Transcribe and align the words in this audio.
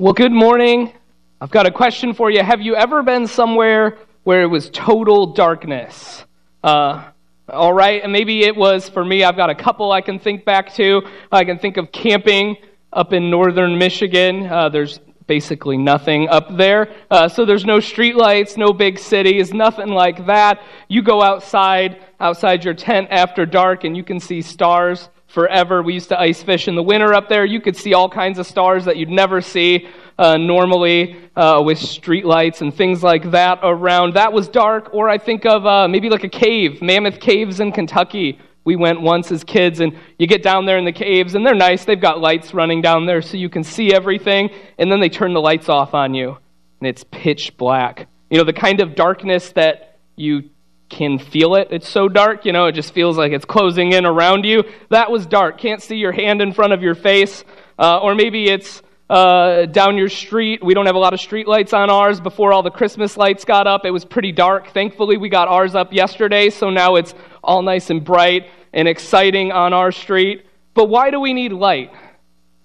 Well, 0.00 0.14
good 0.14 0.32
morning. 0.32 0.94
I've 1.42 1.50
got 1.50 1.66
a 1.66 1.70
question 1.70 2.14
for 2.14 2.30
you. 2.30 2.42
Have 2.42 2.62
you 2.62 2.74
ever 2.74 3.02
been 3.02 3.26
somewhere 3.26 3.98
where 4.24 4.40
it 4.40 4.46
was 4.46 4.70
total 4.70 5.34
darkness? 5.34 6.24
Uh, 6.64 7.04
all 7.50 7.74
right, 7.74 8.02
and 8.02 8.10
maybe 8.10 8.42
it 8.44 8.56
was 8.56 8.88
for 8.88 9.04
me. 9.04 9.24
I've 9.24 9.36
got 9.36 9.50
a 9.50 9.54
couple 9.54 9.92
I 9.92 10.00
can 10.00 10.18
think 10.18 10.46
back 10.46 10.72
to. 10.76 11.02
I 11.30 11.44
can 11.44 11.58
think 11.58 11.76
of 11.76 11.92
camping 11.92 12.56
up 12.90 13.12
in 13.12 13.28
northern 13.28 13.76
Michigan. 13.76 14.46
Uh, 14.46 14.70
there's 14.70 15.00
basically 15.26 15.76
nothing 15.76 16.30
up 16.30 16.56
there. 16.56 16.88
Uh, 17.10 17.28
so 17.28 17.44
there's 17.44 17.66
no 17.66 17.76
streetlights, 17.76 18.56
no 18.56 18.72
big 18.72 18.98
cities, 18.98 19.52
nothing 19.52 19.90
like 19.90 20.24
that. 20.24 20.62
You 20.88 21.02
go 21.02 21.22
outside, 21.22 22.02
outside 22.18 22.64
your 22.64 22.72
tent 22.72 23.08
after 23.10 23.44
dark, 23.44 23.84
and 23.84 23.94
you 23.94 24.02
can 24.02 24.18
see 24.18 24.40
stars 24.40 25.10
forever. 25.30 25.82
We 25.82 25.94
used 25.94 26.08
to 26.08 26.20
ice 26.20 26.42
fish 26.42 26.68
in 26.68 26.74
the 26.74 26.82
winter 26.82 27.14
up 27.14 27.28
there. 27.28 27.44
You 27.44 27.60
could 27.60 27.76
see 27.76 27.94
all 27.94 28.08
kinds 28.08 28.38
of 28.38 28.46
stars 28.46 28.84
that 28.84 28.96
you'd 28.96 29.08
never 29.08 29.40
see 29.40 29.88
uh, 30.18 30.36
normally 30.36 31.16
uh, 31.36 31.62
with 31.64 31.78
streetlights 31.78 32.60
and 32.60 32.74
things 32.74 33.02
like 33.02 33.30
that 33.30 33.60
around. 33.62 34.14
That 34.14 34.32
was 34.32 34.48
dark. 34.48 34.92
Or 34.92 35.08
I 35.08 35.18
think 35.18 35.46
of 35.46 35.64
uh, 35.64 35.88
maybe 35.88 36.10
like 36.10 36.24
a 36.24 36.28
cave, 36.28 36.82
Mammoth 36.82 37.20
Caves 37.20 37.60
in 37.60 37.72
Kentucky. 37.72 38.38
We 38.64 38.76
went 38.76 39.00
once 39.00 39.32
as 39.32 39.42
kids, 39.42 39.80
and 39.80 39.96
you 40.18 40.26
get 40.26 40.42
down 40.42 40.66
there 40.66 40.76
in 40.76 40.84
the 40.84 40.92
caves, 40.92 41.34
and 41.34 41.46
they're 41.46 41.54
nice. 41.54 41.86
They've 41.86 42.00
got 42.00 42.20
lights 42.20 42.52
running 42.52 42.82
down 42.82 43.06
there 43.06 43.22
so 43.22 43.38
you 43.38 43.48
can 43.48 43.64
see 43.64 43.94
everything, 43.94 44.50
and 44.78 44.92
then 44.92 45.00
they 45.00 45.08
turn 45.08 45.32
the 45.32 45.40
lights 45.40 45.70
off 45.70 45.94
on 45.94 46.12
you, 46.12 46.36
and 46.80 46.86
it's 46.86 47.02
pitch 47.10 47.56
black. 47.56 48.06
You 48.28 48.36
know, 48.36 48.44
the 48.44 48.52
kind 48.52 48.80
of 48.80 48.94
darkness 48.94 49.52
that 49.52 49.98
you 50.16 50.50
can 50.90 51.18
feel 51.18 51.54
it. 51.54 51.68
It's 51.70 51.88
so 51.88 52.08
dark, 52.08 52.44
you 52.44 52.52
know, 52.52 52.66
it 52.66 52.72
just 52.72 52.92
feels 52.92 53.16
like 53.16 53.32
it's 53.32 53.44
closing 53.44 53.92
in 53.92 54.04
around 54.04 54.44
you. 54.44 54.64
That 54.90 55.10
was 55.10 55.24
dark. 55.24 55.58
Can't 55.58 55.80
see 55.80 55.96
your 55.96 56.12
hand 56.12 56.42
in 56.42 56.52
front 56.52 56.72
of 56.72 56.82
your 56.82 56.94
face. 56.94 57.44
Uh, 57.78 57.98
or 58.00 58.14
maybe 58.14 58.50
it's 58.50 58.82
uh, 59.08 59.66
down 59.66 59.96
your 59.96 60.08
street. 60.08 60.62
We 60.62 60.74
don't 60.74 60.86
have 60.86 60.96
a 60.96 60.98
lot 60.98 61.14
of 61.14 61.20
street 61.20 61.48
lights 61.48 61.72
on 61.72 61.90
ours. 61.90 62.20
Before 62.20 62.52
all 62.52 62.62
the 62.62 62.70
Christmas 62.70 63.16
lights 63.16 63.44
got 63.44 63.66
up, 63.66 63.84
it 63.84 63.90
was 63.90 64.04
pretty 64.04 64.32
dark. 64.32 64.68
Thankfully, 64.68 65.16
we 65.16 65.28
got 65.28 65.48
ours 65.48 65.74
up 65.74 65.92
yesterday, 65.92 66.50
so 66.50 66.70
now 66.70 66.96
it's 66.96 67.14
all 67.42 67.62
nice 67.62 67.88
and 67.88 68.04
bright 68.04 68.48
and 68.72 68.86
exciting 68.86 69.50
on 69.52 69.72
our 69.72 69.92
street. 69.92 70.44
But 70.74 70.88
why 70.88 71.10
do 71.10 71.20
we 71.20 71.32
need 71.32 71.52
light? 71.52 71.92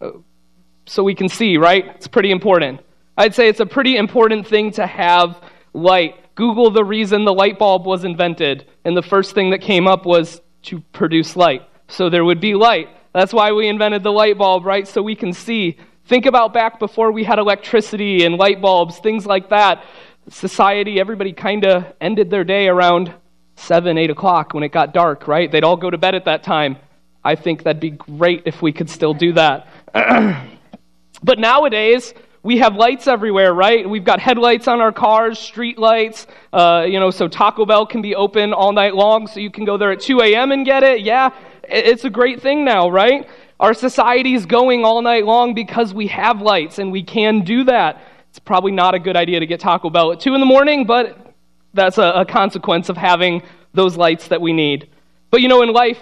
Uh, 0.02 0.12
so 0.86 1.03
we 1.03 1.16
can 1.16 1.30
see, 1.30 1.58
right? 1.58 1.86
It's 1.96 2.08
pretty 2.08 2.31
important. 2.31 2.81
I'd 3.18 3.34
say 3.34 3.48
it's 3.48 3.62
a 3.62 3.66
pretty 3.66 3.98
important 3.98 4.48
thing 4.48 4.72
to 4.73 4.86
have 4.86 5.42
light. 5.73 6.16
Google 6.36 6.69
the 6.69 6.83
reason 6.83 7.23
the 7.23 7.33
light 7.33 7.58
bulb 7.58 7.86
was 7.86 8.03
invented, 8.03 8.67
and 8.83 8.95
the 8.95 9.02
first 9.02 9.33
thing 9.33 9.50
that 9.52 9.59
came 9.59 9.88
up 9.88 10.05
was 10.05 10.41
to 10.64 10.81
produce 10.91 11.36
light. 11.36 11.64
So 11.88 12.09
there 12.09 12.25
would 12.25 12.41
be 12.41 12.55
light. 12.55 12.89
That's 13.14 13.33
why 13.33 13.53
we 13.53 13.67
invented 13.67 14.03
the 14.03 14.11
light 14.11 14.38
bulb, 14.38 14.66
right? 14.66 14.88
So 14.88 15.02
we 15.02 15.16
can 15.16 15.31
see. 15.31 15.78
Think 16.06 16.25
about 16.25 16.53
back 16.53 16.80
before 16.80 17.11
we 17.11 17.23
had 17.23 17.39
electricity 17.39 18.25
and 18.25 18.36
light 18.36 18.61
bulbs, 18.61 19.00
things 19.00 19.25
like 19.25 19.50
that. 19.50 19.83
Society, 20.30 21.00
everybody 21.00 21.31
kind 21.31 21.66
of 21.66 21.86
ended 22.02 22.30
their 22.30 22.44
day 22.44 22.67
around 22.67 23.13
7, 23.56 23.97
8 23.97 24.09
o'clock 24.09 24.53
when 24.53 24.63
it 24.63 24.72
got 24.72 24.94
dark, 24.94 25.28
right? 25.28 25.52
They'd 25.52 25.63
all 25.63 25.78
go 25.78 25.89
to 25.89 25.97
bed 25.97 26.16
at 26.16 26.25
that 26.25 26.44
time. 26.44 26.78
I 27.23 27.36
think 27.36 27.63
that'd 27.63 27.80
be 27.80 27.91
great 27.91 28.44
if 28.45 28.61
we 28.61 28.72
could 28.72 28.89
still 28.89 29.13
do 29.13 29.33
that. 29.33 29.67
but 31.23 31.39
nowadays, 31.39 32.13
we 32.46 32.60
have 32.60 32.76
lights 32.76 33.08
everywhere, 33.08 33.56
right? 33.56 33.90
We've 33.90 34.04
got 34.04 34.20
headlights 34.20 34.68
on 34.68 34.80
our 34.80 34.92
cars, 34.92 35.40
street 35.40 35.80
lights, 35.80 36.28
uh, 36.54 36.86
you 36.88 37.00
know, 37.00 37.10
so 37.10 37.28
Taco 37.28 37.66
Bell 37.66 37.88
can 37.88 38.04
be 38.04 38.14
open 38.14 38.54
all 38.54 38.72
night 38.72 38.94
long, 38.94 39.26
so 39.26 39.40
you 39.40 39.50
can 39.50 39.66
go 39.66 39.78
there 39.78 39.90
at 39.90 40.00
2 40.00 40.22
a.m. 40.22 40.52
and 40.52 40.64
get 40.64 40.84
it. 40.84 41.02
Yeah, 41.02 41.32
it's 41.64 42.06
a 42.06 42.10
great 42.12 42.44
thing 42.44 42.64
now, 42.64 42.88
right? 42.88 43.28
Our 43.60 43.74
society's 43.74 44.46
going 44.46 44.86
all 44.86 45.02
night 45.02 45.25
long 45.25 45.56
because 45.56 45.92
we 45.92 46.06
have 46.06 46.40
lights 46.40 46.78
and 46.78 46.92
we 46.92 47.02
can 47.02 47.42
do 47.42 47.64
that. 47.64 48.03
It's 48.30 48.38
probably 48.38 48.74
not 48.74 48.94
a 48.94 49.00
good 49.00 49.18
idea 49.18 49.40
to 49.40 49.48
get 49.48 49.59
Taco 49.59 49.90
Bell 49.90 50.12
at 50.12 50.19
2 50.19 50.36
in 50.36 50.40
the 50.40 50.46
morning, 50.46 50.86
but 50.86 51.34
that's 51.74 51.98
a, 51.98 52.12
a 52.12 52.25
consequence 52.25 52.90
of 52.90 52.96
having 52.96 53.42
those 53.74 53.98
lights 53.98 54.28
that 54.28 54.40
we 54.40 54.53
need. 54.53 54.88
But 55.31 55.42
you 55.42 55.48
know, 55.48 55.64
in 55.64 55.74
life, 55.74 55.98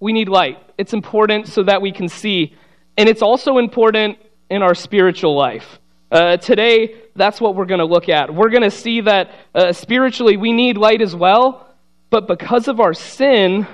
we 0.00 0.12
need 0.12 0.28
light. 0.28 0.58
It's 0.76 0.92
important 0.92 1.46
so 1.46 1.62
that 1.62 1.80
we 1.80 1.92
can 1.92 2.08
see. 2.08 2.56
And 2.98 3.08
it's 3.08 3.22
also 3.22 3.58
important 3.58 4.18
in 4.50 4.60
our 4.60 4.74
spiritual 4.74 5.36
life. 5.36 5.78
Uh, 6.10 6.36
today, 6.36 6.96
that's 7.16 7.40
what 7.40 7.56
we're 7.56 7.64
going 7.64 7.78
to 7.78 7.86
look 7.86 8.08
at. 8.08 8.32
We're 8.32 8.50
going 8.50 8.62
to 8.62 8.70
see 8.70 9.00
that 9.00 9.30
uh, 9.54 9.72
spiritually 9.72 10.36
we 10.36 10.52
need 10.52 10.76
light 10.76 11.00
as 11.00 11.16
well, 11.16 11.74
but 12.10 12.28
because 12.28 12.68
of 12.68 12.78
our 12.78 12.92
sin, 12.94 13.66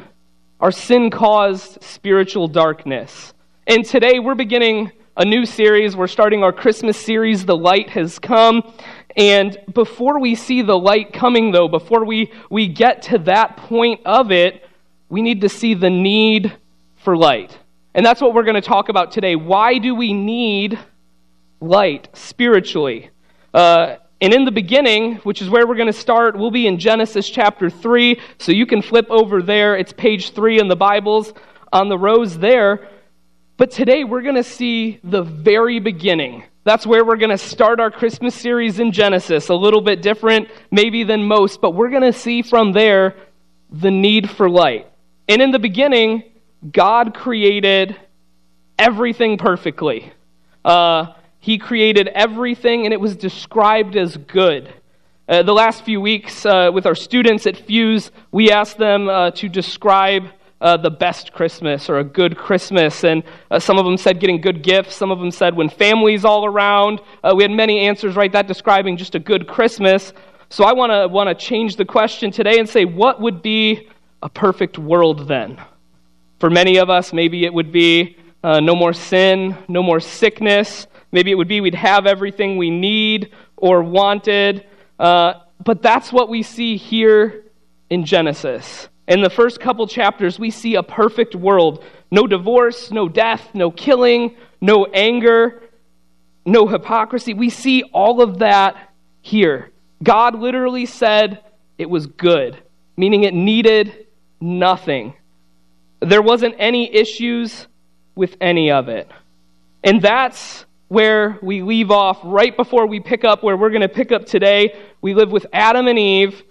our 0.61 0.71
sin 0.71 1.11
caused 1.11 1.83
spiritual 1.83 2.49
darkness. 2.49 3.35
And 3.67 3.85
today 3.85 4.21
we're 4.21 4.37
beginning 4.37 4.93
a 5.17 5.25
new 5.25 5.45
series. 5.45 5.97
We're 5.97 6.07
starting 6.07 6.43
our 6.43 6.53
Christmas 6.53 6.97
series, 6.97 7.45
The 7.45 7.57
Light 7.57 7.91
Has 7.91 8.19
Come. 8.19 8.63
And 9.17 9.59
before 9.75 10.21
we 10.21 10.35
see 10.35 10.63
the 10.63 10.79
light 10.79 11.13
coming, 11.13 11.51
though, 11.51 11.69
before 11.69 12.05
we, 12.05 12.33
we 12.49 12.69
get 12.69 13.03
to 13.03 13.19
that 13.19 13.57
point 13.57 14.01
of 14.07 14.31
it, 14.31 14.65
we 15.09 15.21
need 15.21 15.41
to 15.41 15.49
see 15.49 15.75
the 15.75 15.91
need 15.91 16.57
for 16.97 17.17
light. 17.17 17.59
And 17.93 18.07
that's 18.07 18.21
what 18.21 18.35
we're 18.35 18.45
going 18.45 18.55
to 18.55 18.61
talk 18.61 18.89
about 18.89 19.11
today. 19.11 19.35
Why 19.35 19.79
do 19.79 19.95
we 19.95 20.13
need 20.13 20.79
light 21.61 22.09
spiritually. 22.15 23.11
Uh, 23.53 23.97
and 24.21 24.35
in 24.35 24.45
the 24.45 24.53
beginning, 24.53 25.17
which 25.17 25.41
is 25.41 25.49
where 25.49 25.67
we're 25.67 25.77
going 25.77 25.87
to 25.87 25.93
start, 25.93 26.39
we'll 26.39 26.51
be 26.51 26.67
in 26.67 26.79
Genesis 26.79 27.29
chapter 27.29 27.71
3. 27.71 28.21
So 28.39 28.53
you 28.53 28.67
can 28.67 28.83
flip 28.83 29.07
over 29.09 29.43
there. 29.43 29.77
It's 29.77 29.93
page 29.93 30.31
3 30.33 30.61
in 30.61 30.69
the 30.69 30.77
Bibles 30.77 31.33
on 31.73 31.89
the 31.89 31.97
rows 31.97 32.39
there. 32.39 32.89
But 33.57 33.71
today 33.71 34.05
we're 34.05 34.23
going 34.23 34.37
to 34.37 34.45
see 34.45 35.01
the 35.05 35.23
very 35.23 35.81
beginning. 35.81 36.45
That's 36.65 36.87
where 36.87 37.05
we're 37.05 37.17
going 37.17 37.31
to 37.31 37.39
start 37.39 37.81
our 37.81 37.91
Christmas 37.91 38.35
series 38.35 38.79
in 38.79 38.93
Genesis. 38.93 39.49
A 39.49 39.55
little 39.55 39.81
bit 39.81 40.03
different, 40.03 40.49
maybe, 40.71 41.05
than 41.05 41.25
most, 41.25 41.61
but 41.61 41.71
we're 41.73 41.91
going 41.91 42.03
to 42.03 42.13
see 42.13 42.43
from 42.43 42.73
there 42.73 43.17
the 43.71 43.91
need 43.91 44.29
for 44.29 44.51
light. 44.51 44.87
And 45.29 45.41
in 45.41 45.51
the 45.51 45.59
beginning, 45.59 46.25
God 46.71 47.15
created 47.15 47.97
everything 48.79 49.39
perfectly. 49.39 50.13
Uh, 50.65 51.15
he 51.41 51.57
created 51.57 52.09
everything, 52.09 52.85
and 52.85 52.93
it 52.93 53.01
was 53.01 53.17
described 53.17 53.97
as 53.97 54.17
good. 54.17 54.73
Uh, 55.27 55.43
the 55.43 55.55
last 55.55 55.85
few 55.85 56.01
weeks 56.01 56.45
uh, 56.45 56.71
with 56.73 56.85
our 56.85 56.95
students 56.95 57.47
at 57.47 57.57
Fuse, 57.57 58.11
we 58.31 58.51
asked 58.51 58.77
them 58.77 59.09
uh, 59.09 59.31
to 59.31 59.49
describe 59.49 60.25
uh, 60.61 60.77
the 60.77 60.91
best 60.91 61.33
Christmas 61.33 61.89
or 61.89 62.01
a 62.01 62.05
good 62.05 62.37
Christmas. 62.37 63.05
And 63.05 63.23
uh, 63.51 63.59
some 63.59 63.79
of 63.79 63.87
them 63.87 63.97
said 63.97 64.21
getting 64.21 64.43
good 64.43 64.63
gifts. 64.63 64.95
Some 64.97 65.11
of 65.11 65.19
them 65.19 65.31
said 65.31 65.57
when 65.57 65.71
family's 65.71 66.27
all 66.27 66.45
around. 66.45 67.01
Uh, 67.25 67.33
we 67.35 67.43
had 67.43 67.51
many 67.53 67.79
answers 67.79 68.17
right 68.17 68.31
that 68.33 68.47
describing 68.47 68.99
just 68.99 69.15
a 69.15 69.19
good 69.19 69.47
Christmas. 69.47 70.13
So 70.51 70.65
I 70.65 70.75
want 70.75 70.91
to 70.93 71.09
want 71.09 71.29
to 71.29 71.35
change 71.35 71.77
the 71.77 71.87
question 71.87 72.31
today 72.31 72.59
and 72.59 72.69
say, 72.69 72.85
what 72.85 73.21
would 73.21 73.41
be 73.41 73.89
a 74.23 74.29
perfect 74.29 74.79
world 74.79 75.27
then? 75.27 75.59
For 76.39 76.51
many 76.51 76.77
of 76.77 76.91
us, 76.91 77.15
maybe 77.15 77.47
it 77.47 77.55
would 77.55 77.73
be 77.73 78.19
no 78.43 78.75
more 78.75 78.93
sin, 78.93 79.57
no 79.69 79.83
more 79.83 80.01
sickness, 80.01 80.87
Maybe 81.13 81.31
it 81.31 81.35
would 81.35 81.49
be 81.49 81.61
we'd 81.61 81.75
have 81.75 82.07
everything 82.07 82.57
we 82.57 82.71
need 82.71 83.33
or 83.57 83.83
wanted. 83.83 84.67
Uh, 84.99 85.35
but 85.63 85.83
that's 85.83 86.13
what 86.13 86.29
we 86.29 86.43
see 86.43 86.77
here 86.77 87.45
in 87.89 88.05
Genesis. 88.05 88.89
In 89.09 89.23
the 89.23 89.31
first 89.31 89.61
couple 89.61 89.87
chapters, 89.89 90.39
we 90.39 90.51
see 90.51 90.77
a 90.77 90.83
perfect 90.83 91.35
world 91.35 91.85
no 92.13 92.27
divorce, 92.27 92.91
no 92.91 93.09
death, 93.09 93.51
no 93.55 93.71
killing, 93.71 94.37
no 94.61 94.85
anger, 94.87 95.63
no 96.45 96.67
hypocrisy. 96.67 97.35
We 97.35 97.51
see 97.51 97.85
all 97.85 98.21
of 98.21 98.41
that 98.41 98.93
here. 99.21 99.71
God 100.03 100.35
literally 100.35 100.87
said 100.87 101.45
it 101.79 101.89
was 101.89 102.07
good, 102.07 102.61
meaning 102.97 103.23
it 103.23 103.35
needed 103.35 104.07
nothing. 104.41 105.15
There 106.01 106.23
wasn't 106.23 106.57
any 106.59 106.93
issues 106.93 107.69
with 108.15 108.37
any 108.41 108.71
of 108.71 108.89
it. 108.89 109.09
And 109.85 110.03
that's 110.03 110.65
where 110.91 111.39
we 111.41 111.63
leave 111.63 111.93
off 111.93 112.19
right 112.25 112.57
before 112.57 112.85
we 112.85 112.99
pick 112.99 113.25
up 113.25 113.45
where 113.45 113.57
we're 113.57 113.71
going 113.71 113.81
to 113.81 113.89
pick 113.89 114.11
up 114.11 114.27
today. 114.27 114.77
We 115.01 115.15
live 115.15 115.31
with 115.31 115.47
Adam 115.53 115.87
and 115.87 115.97
Eve 115.97 116.43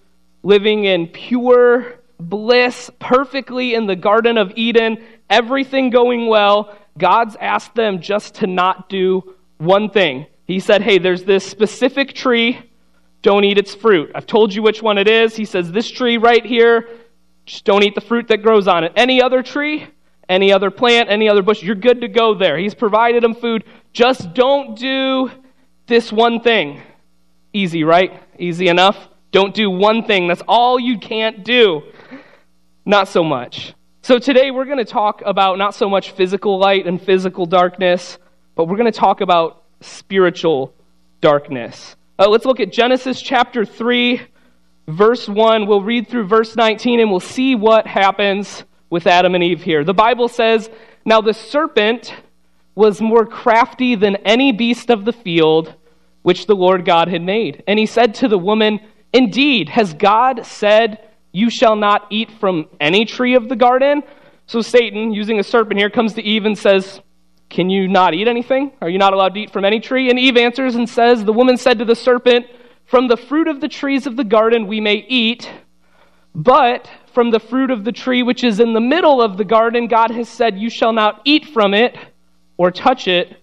living 0.43 0.85
in 0.85 1.07
pure 1.07 1.99
bliss, 2.21 2.89
perfectly 2.99 3.73
in 3.73 3.85
the 3.85 3.97
Garden 3.97 4.37
of 4.37 4.53
Eden, 4.55 5.03
everything 5.29 5.89
going 5.89 6.27
well. 6.27 6.73
God's 6.97 7.35
asked 7.41 7.75
them 7.75 7.99
just 7.99 8.35
to 8.35 8.47
not 8.47 8.87
do 8.87 9.35
one 9.57 9.89
thing. 9.89 10.25
He 10.45 10.61
said, 10.61 10.83
Hey, 10.83 10.99
there's 10.99 11.25
this 11.25 11.45
specific 11.45 12.13
tree, 12.13 12.61
don't 13.21 13.43
eat 13.43 13.57
its 13.57 13.75
fruit. 13.75 14.09
I've 14.15 14.25
told 14.25 14.53
you 14.53 14.63
which 14.63 14.81
one 14.81 14.97
it 14.97 15.09
is. 15.09 15.35
He 15.35 15.43
says, 15.43 15.69
This 15.69 15.91
tree 15.91 16.15
right 16.15 16.45
here, 16.45 16.87
just 17.45 17.65
don't 17.65 17.83
eat 17.83 17.93
the 17.93 17.99
fruit 17.99 18.29
that 18.29 18.41
grows 18.41 18.69
on 18.69 18.85
it. 18.85 18.93
Any 18.95 19.21
other 19.21 19.43
tree, 19.43 19.89
any 20.29 20.53
other 20.53 20.69
plant, 20.69 21.09
any 21.09 21.27
other 21.27 21.41
bush, 21.41 21.63
you're 21.63 21.75
good 21.75 22.01
to 22.01 22.07
go 22.07 22.35
there. 22.35 22.57
He's 22.57 22.75
provided 22.75 23.23
them 23.23 23.33
food. 23.33 23.63
Just 23.91 24.33
don't 24.35 24.77
do 24.77 25.31
this 25.87 26.11
one 26.11 26.39
thing. 26.41 26.81
Easy, 27.51 27.83
right? 27.83 28.21
Easy 28.37 28.67
enough? 28.67 29.09
Don't 29.31 29.55
do 29.55 29.69
one 29.71 30.05
thing. 30.05 30.27
That's 30.27 30.43
all 30.47 30.79
you 30.79 30.99
can't 30.99 31.43
do. 31.43 31.81
Not 32.85 33.07
so 33.07 33.23
much. 33.23 33.73
So 34.03 34.19
today 34.19 34.51
we're 34.51 34.65
going 34.65 34.77
to 34.77 34.85
talk 34.85 35.21
about 35.25 35.57
not 35.57 35.73
so 35.73 35.89
much 35.89 36.11
physical 36.11 36.59
light 36.59 36.85
and 36.85 37.01
physical 37.01 37.47
darkness, 37.47 38.17
but 38.55 38.65
we're 38.65 38.77
going 38.77 38.91
to 38.91 38.97
talk 38.97 39.21
about 39.21 39.63
spiritual 39.81 40.73
darkness. 41.21 41.95
Uh, 42.17 42.29
let's 42.29 42.45
look 42.45 42.59
at 42.59 42.71
Genesis 42.71 43.21
chapter 43.21 43.65
3, 43.65 44.21
verse 44.87 45.27
1. 45.27 45.67
We'll 45.67 45.81
read 45.81 46.07
through 46.07 46.27
verse 46.27 46.55
19 46.55 46.99
and 46.99 47.09
we'll 47.09 47.19
see 47.19 47.55
what 47.55 47.87
happens 47.87 48.63
with 48.89 49.07
Adam 49.07 49.35
and 49.35 49.43
Eve 49.43 49.61
here. 49.61 49.83
The 49.83 49.93
Bible 49.93 50.27
says, 50.27 50.69
Now 51.05 51.21
the 51.21 51.33
serpent 51.33 52.13
was 52.75 53.01
more 53.01 53.25
crafty 53.25 53.95
than 53.95 54.15
any 54.17 54.51
beast 54.51 54.89
of 54.89 55.05
the 55.05 55.13
field 55.13 55.75
which 56.21 56.47
the 56.47 56.55
Lord 56.55 56.85
God 56.85 57.07
had 57.07 57.21
made. 57.21 57.63
And 57.67 57.79
he 57.79 57.85
said 57.85 58.15
to 58.15 58.27
the 58.27 58.37
woman, 58.37 58.79
Indeed, 59.13 59.69
has 59.69 59.93
God 59.93 60.45
said, 60.45 61.09
You 61.31 61.49
shall 61.49 61.75
not 61.75 62.07
eat 62.09 62.31
from 62.39 62.67
any 62.79 63.05
tree 63.05 63.35
of 63.35 63.49
the 63.49 63.55
garden? 63.55 64.03
So 64.45 64.61
Satan, 64.61 65.13
using 65.13 65.39
a 65.39 65.43
serpent 65.43 65.79
here, 65.79 65.89
comes 65.89 66.13
to 66.13 66.23
Eve 66.23 66.45
and 66.45 66.57
says, 66.57 67.01
Can 67.49 67.69
you 67.69 67.87
not 67.87 68.13
eat 68.13 68.27
anything? 68.27 68.71
Are 68.81 68.89
you 68.89 68.97
not 68.97 69.13
allowed 69.13 69.33
to 69.35 69.41
eat 69.41 69.51
from 69.51 69.65
any 69.65 69.79
tree? 69.79 70.09
And 70.09 70.19
Eve 70.19 70.37
answers 70.37 70.75
and 70.75 70.89
says, 70.89 71.23
The 71.23 71.33
woman 71.33 71.57
said 71.57 71.79
to 71.79 71.85
the 71.85 71.95
serpent, 71.95 72.47
From 72.85 73.07
the 73.07 73.17
fruit 73.17 73.47
of 73.47 73.61
the 73.61 73.67
trees 73.67 74.07
of 74.07 74.15
the 74.15 74.23
garden 74.23 74.67
we 74.67 74.81
may 74.81 75.05
eat, 75.07 75.49
but 76.35 76.89
from 77.13 77.31
the 77.31 77.39
fruit 77.39 77.71
of 77.71 77.83
the 77.83 77.91
tree 77.91 78.23
which 78.23 78.43
is 78.43 78.59
in 78.59 78.73
the 78.73 78.79
middle 78.79 79.21
of 79.21 79.37
the 79.37 79.45
garden, 79.45 79.87
God 79.87 80.11
has 80.11 80.29
said, 80.29 80.57
You 80.57 80.69
shall 80.69 80.93
not 80.93 81.21
eat 81.25 81.45
from 81.45 81.73
it 81.73 81.97
or 82.57 82.71
touch 82.71 83.07
it, 83.07 83.37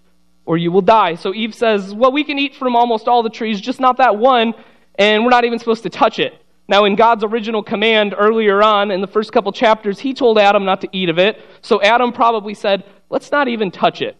or 0.45 0.57
you 0.57 0.71
will 0.71 0.81
die. 0.81 1.15
So 1.15 1.33
Eve 1.33 1.53
says, 1.53 1.93
Well, 1.93 2.11
we 2.11 2.23
can 2.23 2.39
eat 2.39 2.55
from 2.55 2.75
almost 2.75 3.07
all 3.07 3.23
the 3.23 3.29
trees, 3.29 3.59
just 3.59 3.79
not 3.79 3.97
that 3.97 4.17
one, 4.17 4.53
and 4.97 5.23
we're 5.23 5.31
not 5.31 5.45
even 5.45 5.59
supposed 5.59 5.83
to 5.83 5.89
touch 5.89 6.19
it. 6.19 6.33
Now, 6.69 6.85
in 6.85 6.95
God's 6.95 7.23
original 7.23 7.63
command 7.63 8.13
earlier 8.17 8.61
on 8.61 8.91
in 8.91 8.99
the 8.99 9.07
first 9.07 9.31
couple 9.31 9.51
chapters, 9.51 9.99
he 9.99 10.13
told 10.13 10.37
Adam 10.37 10.65
not 10.65 10.81
to 10.81 10.89
eat 10.91 11.09
of 11.09 11.17
it. 11.17 11.39
So 11.61 11.81
Adam 11.81 12.11
probably 12.11 12.53
said, 12.53 12.83
Let's 13.09 13.31
not 13.31 13.47
even 13.47 13.71
touch 13.71 14.01
it. 14.01 14.17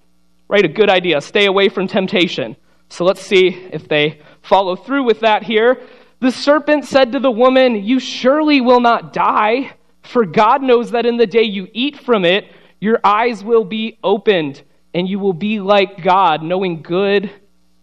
Right? 0.47 0.63
A 0.63 0.69
good 0.69 0.89
idea. 0.89 1.19
Stay 1.21 1.45
away 1.45 1.67
from 1.67 1.87
temptation. 1.87 2.55
So 2.89 3.03
let's 3.03 3.21
see 3.21 3.47
if 3.47 3.87
they 3.87 4.21
follow 4.41 4.75
through 4.75 5.03
with 5.03 5.19
that 5.21 5.43
here. 5.43 5.81
The 6.19 6.31
serpent 6.31 6.85
said 6.85 7.11
to 7.11 7.19
the 7.19 7.31
woman, 7.31 7.83
You 7.83 7.99
surely 7.99 8.61
will 8.61 8.79
not 8.79 9.13
die, 9.13 9.73
for 10.01 10.25
God 10.25 10.63
knows 10.63 10.91
that 10.91 11.05
in 11.05 11.17
the 11.17 11.27
day 11.27 11.43
you 11.43 11.67
eat 11.73 11.99
from 11.99 12.25
it, 12.25 12.45
your 12.79 12.99
eyes 13.03 13.43
will 13.43 13.63
be 13.63 13.99
opened, 14.03 14.63
and 14.93 15.07
you 15.07 15.19
will 15.19 15.33
be 15.33 15.59
like 15.59 16.03
God, 16.03 16.41
knowing 16.41 16.81
good 16.81 17.31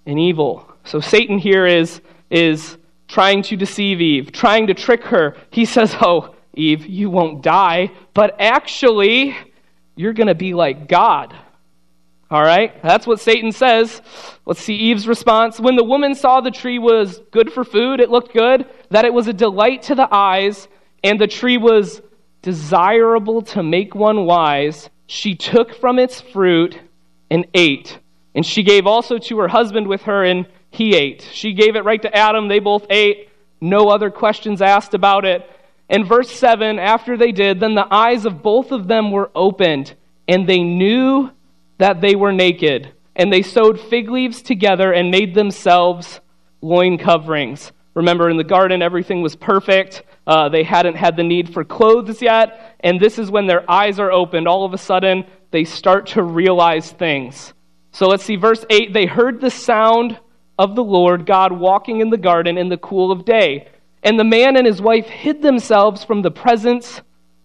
and 0.07 0.19
evil. 0.19 0.69
So 0.85 1.01
Satan 1.01 1.39
here 1.39 1.67
is, 1.67 2.01
is 2.31 2.77
trying 3.09 3.43
to 3.43 3.57
deceive 3.57 4.01
Eve, 4.01 4.33
trying 4.33 4.67
to 4.67 4.75
trick 4.75 5.05
her. 5.05 5.37
He 5.51 5.65
says, 5.65 5.95
Oh, 6.01 6.35
Eve, 6.55 6.87
you 6.87 7.11
won't 7.11 7.43
die, 7.43 7.91
but 8.15 8.41
actually, 8.41 9.37
you're 9.97 10.13
going 10.13 10.29
to 10.29 10.35
be 10.35 10.55
like 10.55 10.89
God. 10.89 11.35
All 12.35 12.43
right? 12.43 12.83
That's 12.83 13.07
what 13.07 13.21
Satan 13.21 13.53
says. 13.53 14.03
Let's 14.45 14.61
see 14.61 14.75
Eve's 14.75 15.07
response. 15.07 15.61
When 15.61 15.77
the 15.77 15.85
woman 15.85 16.17
saw 16.17 16.41
the 16.41 16.51
tree 16.51 16.81
was 16.81 17.21
good 17.31 17.53
for 17.53 17.63
food, 17.63 18.01
it 18.01 18.11
looked 18.11 18.35
good, 18.35 18.67
that 18.91 19.05
it 19.05 19.15
was 19.15 19.29
a 19.29 19.33
delight 19.33 19.83
to 19.83 19.95
the 19.95 20.13
eyes, 20.13 20.67
and 21.05 21.21
the 21.21 21.29
tree 21.29 21.59
was 21.59 22.03
desirable 22.43 23.43
to 23.43 23.63
make 23.63 23.95
one 23.95 24.27
wise, 24.27 24.91
she 25.07 25.37
took 25.37 25.77
from 25.77 26.01
its 26.01 26.21
fruit 26.21 26.77
and 27.31 27.47
ate. 27.55 28.01
And 28.35 28.45
she 28.45 28.65
gave 28.65 28.85
also 28.85 29.19
to 29.19 29.39
her 29.39 29.47
husband 29.47 29.87
with 29.87 30.03
her, 30.03 30.25
and 30.25 30.49
he 30.71 30.97
ate. 30.97 31.23
She 31.31 31.53
gave 31.53 31.77
it 31.77 31.85
right 31.85 32.03
to 32.03 32.13
Adam. 32.13 32.49
They 32.49 32.59
both 32.59 32.85
ate. 32.91 33.29
No 33.61 33.91
other 33.91 34.11
questions 34.11 34.61
asked 34.61 34.95
about 34.95 35.25
it. 35.25 35.49
In 35.89 36.05
verse 36.05 36.33
7, 36.33 36.81
after 36.81 37.17
they 37.17 37.31
did, 37.31 37.61
then 37.61 37.77
the 37.77 37.87
eyes 37.95 38.27
of 38.27 38.43
both 38.43 38.73
of 38.73 38.89
them 38.89 39.13
were 39.13 39.31
opened, 39.37 39.95
and 40.27 40.49
they 40.49 40.65
knew 40.65 41.31
that 41.79 42.01
they 42.01 42.15
were 42.15 42.33
naked. 42.33 42.93
And 43.17 43.33
they 43.33 43.43
sewed 43.43 43.81
fig 43.81 44.11
leaves 44.11 44.43
together 44.43 44.93
and 44.93 45.11
made 45.11 45.35
themselves 45.35 46.21
loin 46.61 46.99
coverings. 46.99 47.73
Remember, 47.95 48.29
in 48.29 48.37
the 48.37 48.45
garden, 48.45 48.83
everything 48.83 49.23
was 49.23 49.37
perfect. 49.37 50.03
Uh, 50.27 50.49
they 50.49 50.65
hadn't 50.65 50.97
had 50.97 51.17
the 51.17 51.23
need 51.23 51.53
for 51.53 51.65
clothes 51.65 52.21
yet. 52.21 52.77
And 52.81 53.01
this 53.01 53.19
is 53.19 53.31
when 53.31 53.47
their 53.47 53.71
eyes 53.71 54.01
are 54.01 54.11
opened. 54.11 54.49
All 54.49 54.65
of 54.65 54.75
a 54.75 54.79
sudden, 54.79 55.25
they 55.53 55.65
start 55.65 56.09
to 56.09 56.23
realize 56.23 56.91
things. 56.91 57.55
So 57.93 58.09
let's 58.09 58.25
see, 58.25 58.35
verse 58.35 58.65
8 58.69 58.93
they 58.93 59.07
heard 59.07 59.41
the 59.41 59.51
sound 59.51 60.19
of 60.59 60.75
the 60.75 60.83
Lord 60.83 61.27
God 61.27 61.53
walking 61.53 62.01
in 62.01 62.11
the 62.11 62.17
garden 62.17 62.59
in 62.59 62.69
the 62.69 62.77
cool 62.77 63.13
of 63.13 63.25
day. 63.25 63.69
And 64.03 64.19
the 64.19 64.25
man 64.25 64.57
and 64.57 64.67
his 64.67 64.83
wife 64.83 65.07
hid 65.07 65.43
themselves 65.43 66.05
from 66.05 66.23
the 66.23 66.31
presence 66.31 67.01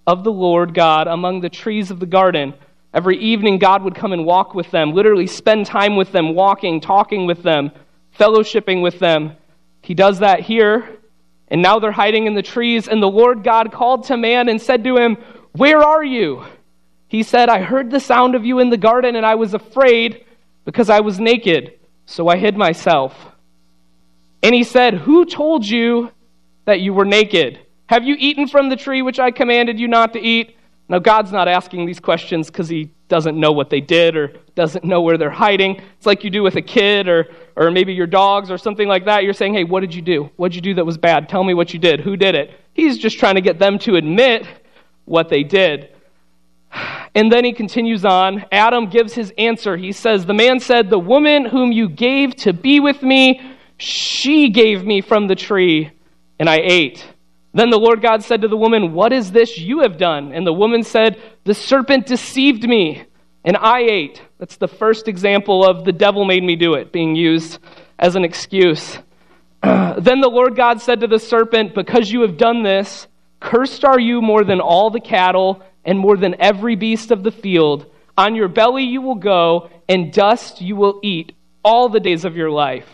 of 0.08 0.24
the 0.24 0.32
Lord 0.32 0.74
God 0.74 1.08
among 1.08 1.42
the 1.42 1.50
trees 1.50 1.92
of 1.92 2.00
the 2.00 2.08
garden. 2.08 2.56
Every 2.94 3.18
evening, 3.18 3.60
God 3.60 3.84
would 3.84 3.96
come 3.96 4.14
and 4.14 4.26
walk 4.26 4.56
with 4.56 4.72
them, 4.72 4.94
literally 4.94 5.28
spend 5.28 5.68
time 5.68 5.96
with 5.96 6.12
them, 6.12 6.34
walking, 6.34 6.82
talking 6.82 7.28
with 7.28 7.44
them, 7.44 7.72
fellowshipping 8.18 8.82
with 8.82 9.00
them. 9.00 9.34
He 9.82 9.94
does 9.94 10.20
that 10.20 10.42
here. 10.42 10.98
And 11.50 11.62
now 11.62 11.80
they're 11.80 11.92
hiding 11.92 12.26
in 12.26 12.34
the 12.34 12.42
trees. 12.42 12.88
And 12.88 13.02
the 13.02 13.10
Lord 13.10 13.44
God 13.44 13.72
called 13.72 14.06
to 14.06 14.18
man 14.18 14.50
and 14.50 14.62
said 14.62 14.84
to 14.84 14.98
him, 14.98 15.18
Where 15.54 15.80
are 15.80 16.04
you? 16.04 16.46
He 17.08 17.24
said, 17.24 17.50
I 17.50 17.62
heard 17.62 17.90
the 17.90 18.00
sound 18.00 18.36
of 18.36 18.46
you 18.46 18.60
in 18.60 18.70
the 18.70 18.78
garden, 18.78 19.16
and 19.16 19.26
I 19.26 19.36
was 19.36 19.54
afraid 19.54 20.26
because 20.66 20.90
I 20.90 21.00
was 21.00 21.20
naked, 21.20 21.80
so 22.06 22.28
I 22.28 22.38
hid 22.38 22.56
myself. 22.56 23.16
And 24.44 24.54
he 24.54 24.64
said, 24.64 24.94
Who 24.94 25.26
told 25.26 25.66
you 25.66 26.12
that 26.66 26.82
you 26.82 26.94
were 26.94 27.06
naked? 27.06 27.60
Have 27.88 28.04
you 28.04 28.16
eaten 28.18 28.48
from 28.48 28.70
the 28.70 28.76
tree 28.76 29.02
which 29.02 29.20
I 29.20 29.32
commanded 29.32 29.80
you 29.80 29.88
not 29.88 30.14
to 30.14 30.20
eat? 30.20 30.56
Now, 30.90 30.98
God's 30.98 31.32
not 31.32 31.48
asking 31.48 31.86
these 31.86 32.00
questions 32.00 32.48
because 32.48 32.68
he 32.68 32.92
doesn't 33.10 33.40
know 33.40 33.52
what 33.52 33.70
they 33.70 33.80
did 33.80 34.18
or 34.18 34.34
doesn't 34.56 34.84
know 34.84 35.02
where 35.02 35.20
they're 35.20 35.30
hiding. 35.30 35.82
It's 35.98 36.08
like 36.08 36.24
you 36.24 36.32
do 36.32 36.42
with 36.42 36.56
a 36.56 36.64
kid 36.64 37.08
or, 37.08 37.28
or 37.56 37.70
maybe 37.70 37.94
your 37.94 38.08
dogs 38.08 38.50
or 38.50 38.58
something 38.58 38.88
like 38.88 39.06
that. 39.06 39.24
You're 39.24 39.34
saying, 39.34 39.54
hey, 39.54 39.64
what 39.64 39.82
did 39.82 39.94
you 39.94 40.02
do? 40.02 40.32
What 40.36 40.52
did 40.52 40.56
you 40.56 40.62
do 40.62 40.74
that 40.76 40.86
was 40.86 40.98
bad? 40.98 41.30
Tell 41.30 41.44
me 41.44 41.54
what 41.54 41.74
you 41.74 41.80
did. 41.80 42.00
Who 42.02 42.18
did 42.18 42.34
it? 42.34 42.60
He's 42.74 42.98
just 42.98 43.20
trying 43.20 43.36
to 43.36 43.42
get 43.42 43.60
them 43.60 43.78
to 43.80 43.96
admit 43.96 44.48
what 45.06 45.30
they 45.30 45.44
did. 45.44 45.90
And 47.16 47.32
then 47.32 47.44
he 47.44 47.54
continues 47.54 48.06
on. 48.06 48.46
Adam 48.52 48.90
gives 48.90 49.14
his 49.14 49.32
answer. 49.38 49.78
He 49.78 49.92
says, 49.92 50.26
The 50.26 50.34
man 50.34 50.60
said, 50.60 50.90
The 50.90 51.00
woman 51.00 51.46
whom 51.46 51.72
you 51.72 51.90
gave 51.90 52.36
to 52.38 52.54
be 52.54 52.80
with 52.80 53.02
me, 53.02 53.42
she 53.78 54.50
gave 54.50 54.86
me 54.86 55.02
from 55.02 55.28
the 55.28 55.36
tree, 55.36 55.92
and 56.38 56.50
I 56.50 56.58
ate. 56.58 57.06
Then 57.54 57.70
the 57.72 57.80
Lord 57.80 58.02
God 58.02 58.24
said 58.24 58.42
to 58.42 58.48
the 58.48 58.58
woman, 58.58 58.94
What 58.94 59.12
is 59.12 59.32
this 59.32 59.58
you 59.58 59.82
have 59.82 59.98
done? 59.98 60.32
And 60.34 60.46
the 60.46 60.54
woman 60.54 60.84
said, 60.84 61.20
The 61.46 61.56
serpent 61.56 62.06
deceived 62.06 62.64
me, 62.64 63.04
and 63.44 63.58
I 63.58 63.82
ate. 63.82 64.22
That's 64.38 64.58
the 64.58 64.68
first 64.68 65.08
example 65.08 65.66
of 65.66 65.84
the 65.84 65.92
devil 65.92 66.26
made 66.26 66.44
me 66.44 66.56
do 66.56 66.76
it 66.76 66.92
being 66.92 67.16
used 67.16 67.60
as 67.98 68.16
an 68.16 68.24
excuse. 68.24 69.00
then 69.64 70.22
the 70.22 70.30
Lord 70.30 70.56
God 70.56 70.82
said 70.82 71.02
to 71.02 71.08
the 71.08 71.20
serpent, 71.20 71.74
Because 71.74 72.12
you 72.12 72.22
have 72.22 72.38
done 72.38 72.62
this, 72.62 73.08
cursed 73.40 73.84
are 73.84 74.00
you 74.00 74.22
more 74.22 74.44
than 74.44 74.62
all 74.62 74.90
the 74.92 75.00
cattle 75.00 75.64
and 75.84 75.98
more 75.98 76.18
than 76.18 76.40
every 76.40 76.76
beast 76.76 77.10
of 77.10 77.24
the 77.24 77.32
field. 77.32 77.88
On 78.18 78.36
your 78.36 78.48
belly 78.48 78.84
you 78.84 79.02
will 79.02 79.16
go, 79.16 79.70
and 79.88 80.14
dust 80.14 80.62
you 80.62 80.76
will 80.76 81.00
eat 81.02 81.34
all 81.64 81.90
the 81.90 82.00
days 82.00 82.26
of 82.26 82.36
your 82.38 82.52
life. 82.52 82.88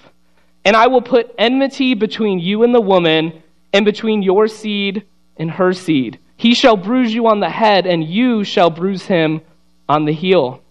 And 0.63 0.75
I 0.75 0.87
will 0.87 1.01
put 1.01 1.33
enmity 1.37 1.93
between 1.93 2.39
you 2.39 2.63
and 2.63 2.73
the 2.73 2.81
woman 2.81 3.43
and 3.75 3.83
between 3.83 4.23
your 4.23 4.47
seed 4.47 5.05
and 5.35 5.51
her 5.51 5.73
seed. 5.73 6.17
He 6.37 6.53
shall 6.53 6.77
bruise 6.77 7.13
you 7.13 7.27
on 7.27 7.41
the 7.41 7.49
head, 7.49 7.85
and 7.85 8.01
you 8.01 8.45
shall 8.45 8.69
bruise 8.69 9.05
him 9.05 9.41
on 9.89 10.05
the 10.05 10.13
heel. 10.13 10.61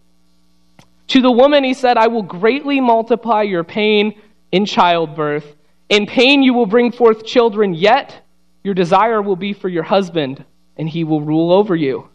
To 1.08 1.20
the 1.20 1.30
woman 1.30 1.64
he 1.64 1.74
said, 1.74 1.98
I 1.98 2.06
will 2.06 2.22
greatly 2.22 2.80
multiply 2.80 3.42
your 3.42 3.62
pain 3.62 4.18
in 4.52 4.64
childbirth. 4.64 5.44
In 5.90 6.06
pain 6.06 6.42
you 6.42 6.54
will 6.54 6.64
bring 6.64 6.92
forth 6.92 7.26
children, 7.26 7.74
yet 7.74 8.22
your 8.62 8.72
desire 8.72 9.20
will 9.20 9.36
be 9.36 9.52
for 9.52 9.68
your 9.68 9.82
husband, 9.82 10.42
and 10.78 10.88
he 10.88 11.04
will 11.04 11.20
rule 11.20 11.52
over 11.52 11.76
you. 11.76 12.08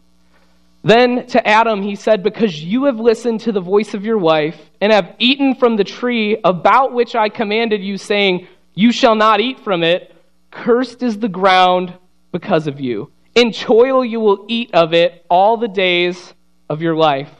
Then 0.82 1.24
to 1.28 1.46
Adam 1.46 1.82
he 1.82 1.94
said, 1.94 2.24
Because 2.24 2.60
you 2.60 2.86
have 2.86 2.98
listened 2.98 3.40
to 3.42 3.52
the 3.52 3.60
voice 3.60 3.94
of 3.94 4.04
your 4.04 4.18
wife, 4.18 4.58
and 4.80 4.92
have 4.92 5.14
eaten 5.20 5.54
from 5.54 5.76
the 5.76 5.84
tree 5.84 6.36
about 6.42 6.92
which 6.92 7.14
I 7.14 7.28
commanded 7.28 7.80
you, 7.80 7.96
saying, 7.96 8.48
You 8.74 8.90
shall 8.90 9.14
not 9.14 9.40
eat 9.40 9.60
from 9.60 9.84
it. 9.84 10.16
Cursed 10.50 11.02
is 11.02 11.18
the 11.18 11.28
ground 11.28 11.94
because 12.32 12.66
of 12.66 12.80
you. 12.80 13.12
In 13.34 13.52
toil 13.52 14.04
you 14.04 14.20
will 14.20 14.44
eat 14.48 14.70
of 14.74 14.92
it 14.92 15.24
all 15.30 15.56
the 15.56 15.68
days 15.68 16.34
of 16.68 16.82
your 16.82 16.96
life. 16.96 17.30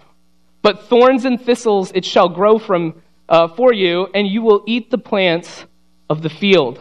But 0.62 0.88
thorns 0.88 1.24
and 1.24 1.40
thistles 1.40 1.90
it 1.94 2.04
shall 2.04 2.28
grow 2.28 2.58
from 2.58 3.02
uh, 3.28 3.48
for 3.48 3.72
you, 3.72 4.08
and 4.12 4.26
you 4.26 4.42
will 4.42 4.64
eat 4.66 4.90
the 4.90 4.98
plants 4.98 5.64
of 6.08 6.22
the 6.22 6.28
field. 6.28 6.80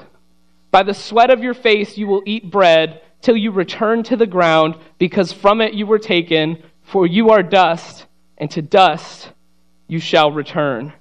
By 0.72 0.84
the 0.84 0.94
sweat 0.94 1.30
of 1.30 1.44
your 1.44 1.54
face 1.54 1.98
you 1.98 2.08
will 2.08 2.24
eat 2.26 2.52
bread 2.52 3.02
till 3.22 3.38
you 3.38 3.52
return 3.52 4.04
to 4.04 4.18
the 4.18 4.26
ground, 4.26 4.76
because 4.98 5.32
from 5.32 5.62
it 5.62 5.74
you 5.74 5.86
were 5.86 6.00
taken, 6.00 6.64
for 6.82 7.06
you 7.06 7.30
are 7.30 7.44
dust, 7.44 8.08
and 8.38 8.50
to 8.52 8.62
dust 8.62 9.32
you 9.88 10.00
shall 10.00 10.32
return. 10.32 10.94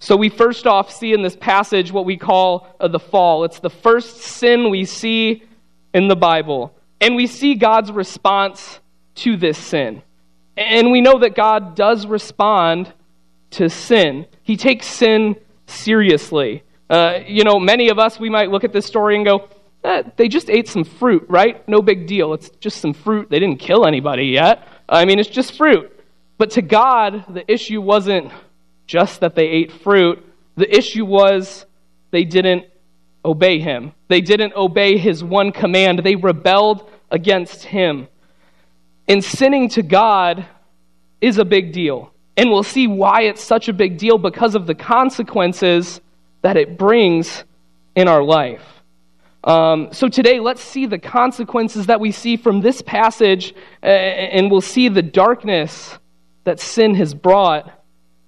So 0.00 0.16
we 0.16 0.28
first 0.28 0.66
off 0.66 0.92
see 0.92 1.12
in 1.12 1.22
this 1.22 1.36
passage 1.36 1.90
what 1.90 2.04
we 2.04 2.16
call 2.16 2.74
uh, 2.78 2.88
the 2.88 3.00
fall. 3.00 3.44
It's 3.44 3.60
the 3.60 3.70
first 3.70 4.18
sin 4.18 4.70
we 4.70 4.84
see 4.84 5.42
in 5.92 6.08
the 6.08 6.16
Bible. 6.16 6.74
And 7.00 7.16
we 7.16 7.26
see 7.26 7.54
God's 7.54 7.90
response 7.90 8.80
to 9.16 9.36
this 9.36 9.58
sin. 9.58 10.02
And 10.56 10.90
we 10.90 11.00
know 11.00 11.20
that 11.20 11.34
God 11.34 11.74
does 11.74 12.06
respond 12.06 12.92
to 13.50 13.68
sin. 13.68 14.26
He 14.42 14.56
takes 14.56 14.86
sin 14.86 15.36
seriously. 15.66 16.62
Uh, 16.90 17.20
you 17.26 17.44
know, 17.44 17.58
many 17.58 17.88
of 17.88 17.98
us, 17.98 18.18
we 18.18 18.30
might 18.30 18.50
look 18.50 18.64
at 18.64 18.72
this 18.72 18.86
story 18.86 19.16
and 19.16 19.24
go, 19.24 19.48
eh, 19.84 20.02
they 20.16 20.28
just 20.28 20.48
ate 20.48 20.68
some 20.68 20.84
fruit, 20.84 21.26
right? 21.28 21.66
No 21.68 21.82
big 21.82 22.06
deal. 22.06 22.34
It's 22.34 22.50
just 22.60 22.80
some 22.80 22.92
fruit. 22.92 23.30
They 23.30 23.38
didn't 23.38 23.58
kill 23.58 23.86
anybody 23.86 24.26
yet. 24.26 24.66
I 24.88 25.04
mean, 25.04 25.18
it's 25.18 25.28
just 25.28 25.56
fruit. 25.56 25.92
But 26.38 26.50
to 26.52 26.62
God, 26.62 27.24
the 27.28 27.50
issue 27.50 27.80
wasn't 27.80 28.32
just 28.88 29.20
that 29.20 29.36
they 29.36 29.46
ate 29.46 29.70
fruit, 29.70 30.24
the 30.56 30.76
issue 30.76 31.04
was 31.04 31.64
they 32.10 32.24
didn't 32.24 32.64
obey 33.24 33.60
him. 33.60 33.92
They 34.08 34.20
didn't 34.20 34.54
obey 34.56 34.96
his 34.96 35.22
one 35.22 35.52
command. 35.52 36.00
They 36.00 36.16
rebelled 36.16 36.90
against 37.10 37.62
him. 37.62 38.08
And 39.06 39.22
sinning 39.22 39.68
to 39.70 39.82
God 39.82 40.46
is 41.20 41.38
a 41.38 41.44
big 41.44 41.72
deal. 41.72 42.12
And 42.36 42.50
we'll 42.50 42.62
see 42.62 42.86
why 42.86 43.22
it's 43.22 43.42
such 43.42 43.68
a 43.68 43.72
big 43.72 43.98
deal 43.98 44.18
because 44.18 44.54
of 44.54 44.66
the 44.66 44.74
consequences 44.74 46.00
that 46.42 46.56
it 46.56 46.78
brings 46.78 47.44
in 47.94 48.08
our 48.08 48.22
life. 48.22 48.62
Um, 49.44 49.88
so 49.92 50.08
today, 50.08 50.40
let's 50.40 50.62
see 50.62 50.86
the 50.86 50.98
consequences 50.98 51.86
that 51.86 52.00
we 52.00 52.12
see 52.12 52.36
from 52.36 52.60
this 52.60 52.82
passage, 52.82 53.54
and 53.82 54.50
we'll 54.50 54.60
see 54.60 54.88
the 54.88 55.02
darkness 55.02 55.98
that 56.44 56.60
sin 56.60 56.94
has 56.94 57.14
brought 57.14 57.77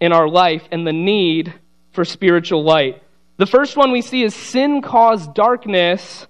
in 0.01 0.13
our 0.13 0.29
life 0.29 0.67
and 0.73 0.87
the 0.87 0.93
need 0.93 1.53
for 1.93 2.05
spiritual 2.05 2.63
light. 2.65 3.03
The 3.37 3.47
first 3.47 3.77
one 3.77 3.93
we 3.93 4.03
see 4.03 4.23
is 4.23 4.35
sin 4.35 4.83
caused 4.83 5.35
darkness 5.35 6.27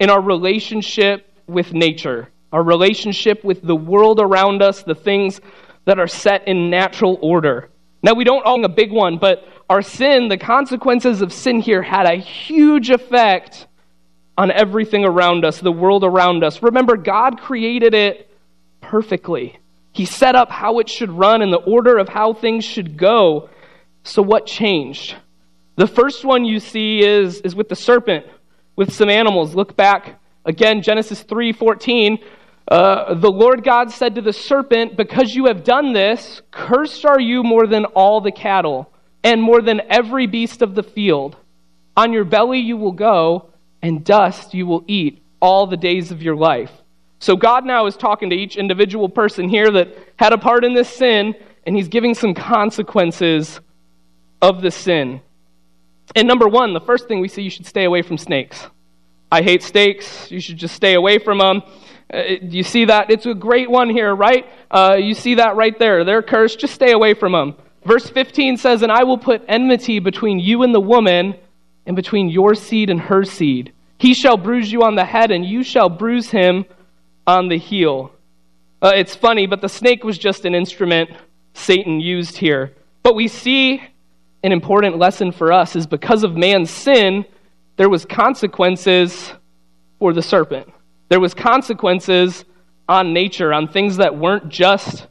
in 0.00 0.10
our 0.10 0.20
relationship 0.20 1.26
with 1.46 1.72
nature, 1.72 2.28
our 2.52 2.62
relationship 2.62 3.44
with 3.44 3.62
the 3.62 3.76
world 3.76 4.20
around 4.20 4.62
us, 4.62 4.82
the 4.82 4.94
things 4.94 5.40
that 5.84 5.98
are 5.98 6.06
set 6.06 6.46
in 6.46 6.70
natural 6.70 7.18
order. 7.22 7.70
Now, 8.02 8.14
we 8.14 8.24
don't 8.24 8.46
own 8.46 8.64
a 8.64 8.68
big 8.68 8.92
one, 8.92 9.18
but 9.18 9.44
our 9.68 9.82
sin, 9.82 10.28
the 10.28 10.38
consequences 10.38 11.20
of 11.20 11.32
sin 11.32 11.60
here, 11.60 11.82
had 11.82 12.06
a 12.06 12.16
huge 12.16 12.90
effect 12.90 13.66
on 14.36 14.50
everything 14.52 15.04
around 15.04 15.44
us, 15.44 15.58
the 15.58 15.72
world 15.72 16.04
around 16.04 16.44
us. 16.44 16.62
Remember, 16.62 16.96
God 16.96 17.40
created 17.40 17.92
it 17.92 18.30
perfectly. 18.80 19.58
He 19.98 20.04
set 20.04 20.36
up 20.36 20.48
how 20.48 20.78
it 20.78 20.88
should 20.88 21.10
run 21.10 21.42
and 21.42 21.52
the 21.52 21.56
order 21.56 21.98
of 21.98 22.08
how 22.08 22.32
things 22.32 22.64
should 22.64 22.96
go. 22.96 23.50
So, 24.04 24.22
what 24.22 24.46
changed? 24.46 25.16
The 25.74 25.88
first 25.88 26.24
one 26.24 26.44
you 26.44 26.60
see 26.60 27.00
is, 27.04 27.40
is 27.40 27.56
with 27.56 27.68
the 27.68 27.74
serpent, 27.74 28.24
with 28.76 28.92
some 28.92 29.10
animals. 29.10 29.56
Look 29.56 29.76
back 29.76 30.20
again, 30.44 30.82
Genesis 30.82 31.22
3 31.22 31.52
14. 31.52 32.18
Uh, 32.68 33.14
the 33.14 33.28
Lord 33.28 33.64
God 33.64 33.90
said 33.90 34.14
to 34.14 34.20
the 34.20 34.32
serpent, 34.32 34.96
Because 34.96 35.34
you 35.34 35.46
have 35.46 35.64
done 35.64 35.92
this, 35.92 36.42
cursed 36.52 37.04
are 37.04 37.20
you 37.20 37.42
more 37.42 37.66
than 37.66 37.84
all 37.86 38.20
the 38.20 38.30
cattle, 38.30 38.92
and 39.24 39.42
more 39.42 39.60
than 39.60 39.80
every 39.90 40.28
beast 40.28 40.62
of 40.62 40.76
the 40.76 40.84
field. 40.84 41.36
On 41.96 42.12
your 42.12 42.24
belly 42.24 42.60
you 42.60 42.76
will 42.76 42.92
go, 42.92 43.50
and 43.82 44.04
dust 44.04 44.54
you 44.54 44.64
will 44.64 44.84
eat 44.86 45.24
all 45.42 45.66
the 45.66 45.76
days 45.76 46.12
of 46.12 46.22
your 46.22 46.36
life. 46.36 46.70
So 47.18 47.36
God 47.36 47.64
now 47.64 47.86
is 47.86 47.96
talking 47.96 48.30
to 48.30 48.36
each 48.36 48.56
individual 48.56 49.08
person 49.08 49.48
here 49.48 49.70
that 49.70 49.96
had 50.16 50.32
a 50.32 50.38
part 50.38 50.64
in 50.64 50.74
this 50.74 50.88
sin, 50.88 51.34
and 51.66 51.74
he's 51.74 51.88
giving 51.88 52.14
some 52.14 52.34
consequences 52.34 53.60
of 54.40 54.62
the 54.62 54.70
sin. 54.70 55.20
And 56.14 56.28
number 56.28 56.48
one, 56.48 56.74
the 56.74 56.80
first 56.80 57.08
thing 57.08 57.20
we 57.20 57.28
see, 57.28 57.42
you 57.42 57.50
should 57.50 57.66
stay 57.66 57.84
away 57.84 58.02
from 58.02 58.18
snakes. 58.18 58.66
I 59.30 59.42
hate 59.42 59.62
snakes. 59.62 60.30
You 60.30 60.40
should 60.40 60.56
just 60.56 60.74
stay 60.74 60.94
away 60.94 61.18
from 61.18 61.38
them. 61.38 61.62
Uh, 62.12 62.22
you 62.40 62.62
see 62.62 62.86
that? 62.86 63.10
It's 63.10 63.26
a 63.26 63.34
great 63.34 63.70
one 63.70 63.90
here, 63.90 64.14
right? 64.14 64.46
Uh, 64.70 64.96
you 64.98 65.12
see 65.12 65.34
that 65.34 65.56
right 65.56 65.78
there. 65.78 66.04
They're 66.04 66.22
cursed. 66.22 66.60
Just 66.60 66.74
stay 66.74 66.92
away 66.92 67.12
from 67.12 67.32
them. 67.32 67.54
Verse 67.84 68.08
15 68.08 68.56
says, 68.56 68.82
And 68.82 68.90
I 68.90 69.04
will 69.04 69.18
put 69.18 69.44
enmity 69.48 69.98
between 69.98 70.38
you 70.38 70.62
and 70.62 70.74
the 70.74 70.80
woman, 70.80 71.34
and 71.84 71.96
between 71.96 72.28
your 72.28 72.54
seed 72.54 72.90
and 72.90 73.00
her 73.00 73.24
seed. 73.24 73.72
He 73.98 74.14
shall 74.14 74.36
bruise 74.36 74.70
you 74.70 74.82
on 74.82 74.94
the 74.94 75.04
head, 75.04 75.30
and 75.30 75.44
you 75.44 75.62
shall 75.62 75.88
bruise 75.88 76.30
him 76.30 76.64
on 77.28 77.48
the 77.48 77.58
heel. 77.58 78.10
Uh, 78.80 78.92
it's 78.94 79.14
funny, 79.14 79.46
but 79.46 79.60
the 79.60 79.68
snake 79.68 80.02
was 80.02 80.16
just 80.16 80.46
an 80.46 80.54
instrument 80.54 81.10
Satan 81.52 82.00
used 82.00 82.38
here. 82.38 82.74
But 83.02 83.14
we 83.14 83.28
see 83.28 83.82
an 84.42 84.50
important 84.50 84.96
lesson 84.96 85.30
for 85.32 85.52
us 85.52 85.76
is 85.76 85.86
because 85.86 86.24
of 86.24 86.34
man's 86.34 86.70
sin, 86.70 87.26
there 87.76 87.90
was 87.90 88.06
consequences 88.06 89.30
for 89.98 90.14
the 90.14 90.22
serpent. 90.22 90.72
There 91.10 91.20
was 91.20 91.34
consequences 91.34 92.46
on 92.88 93.12
nature, 93.12 93.52
on 93.52 93.68
things 93.68 93.98
that 93.98 94.16
weren't 94.16 94.48
just 94.48 95.06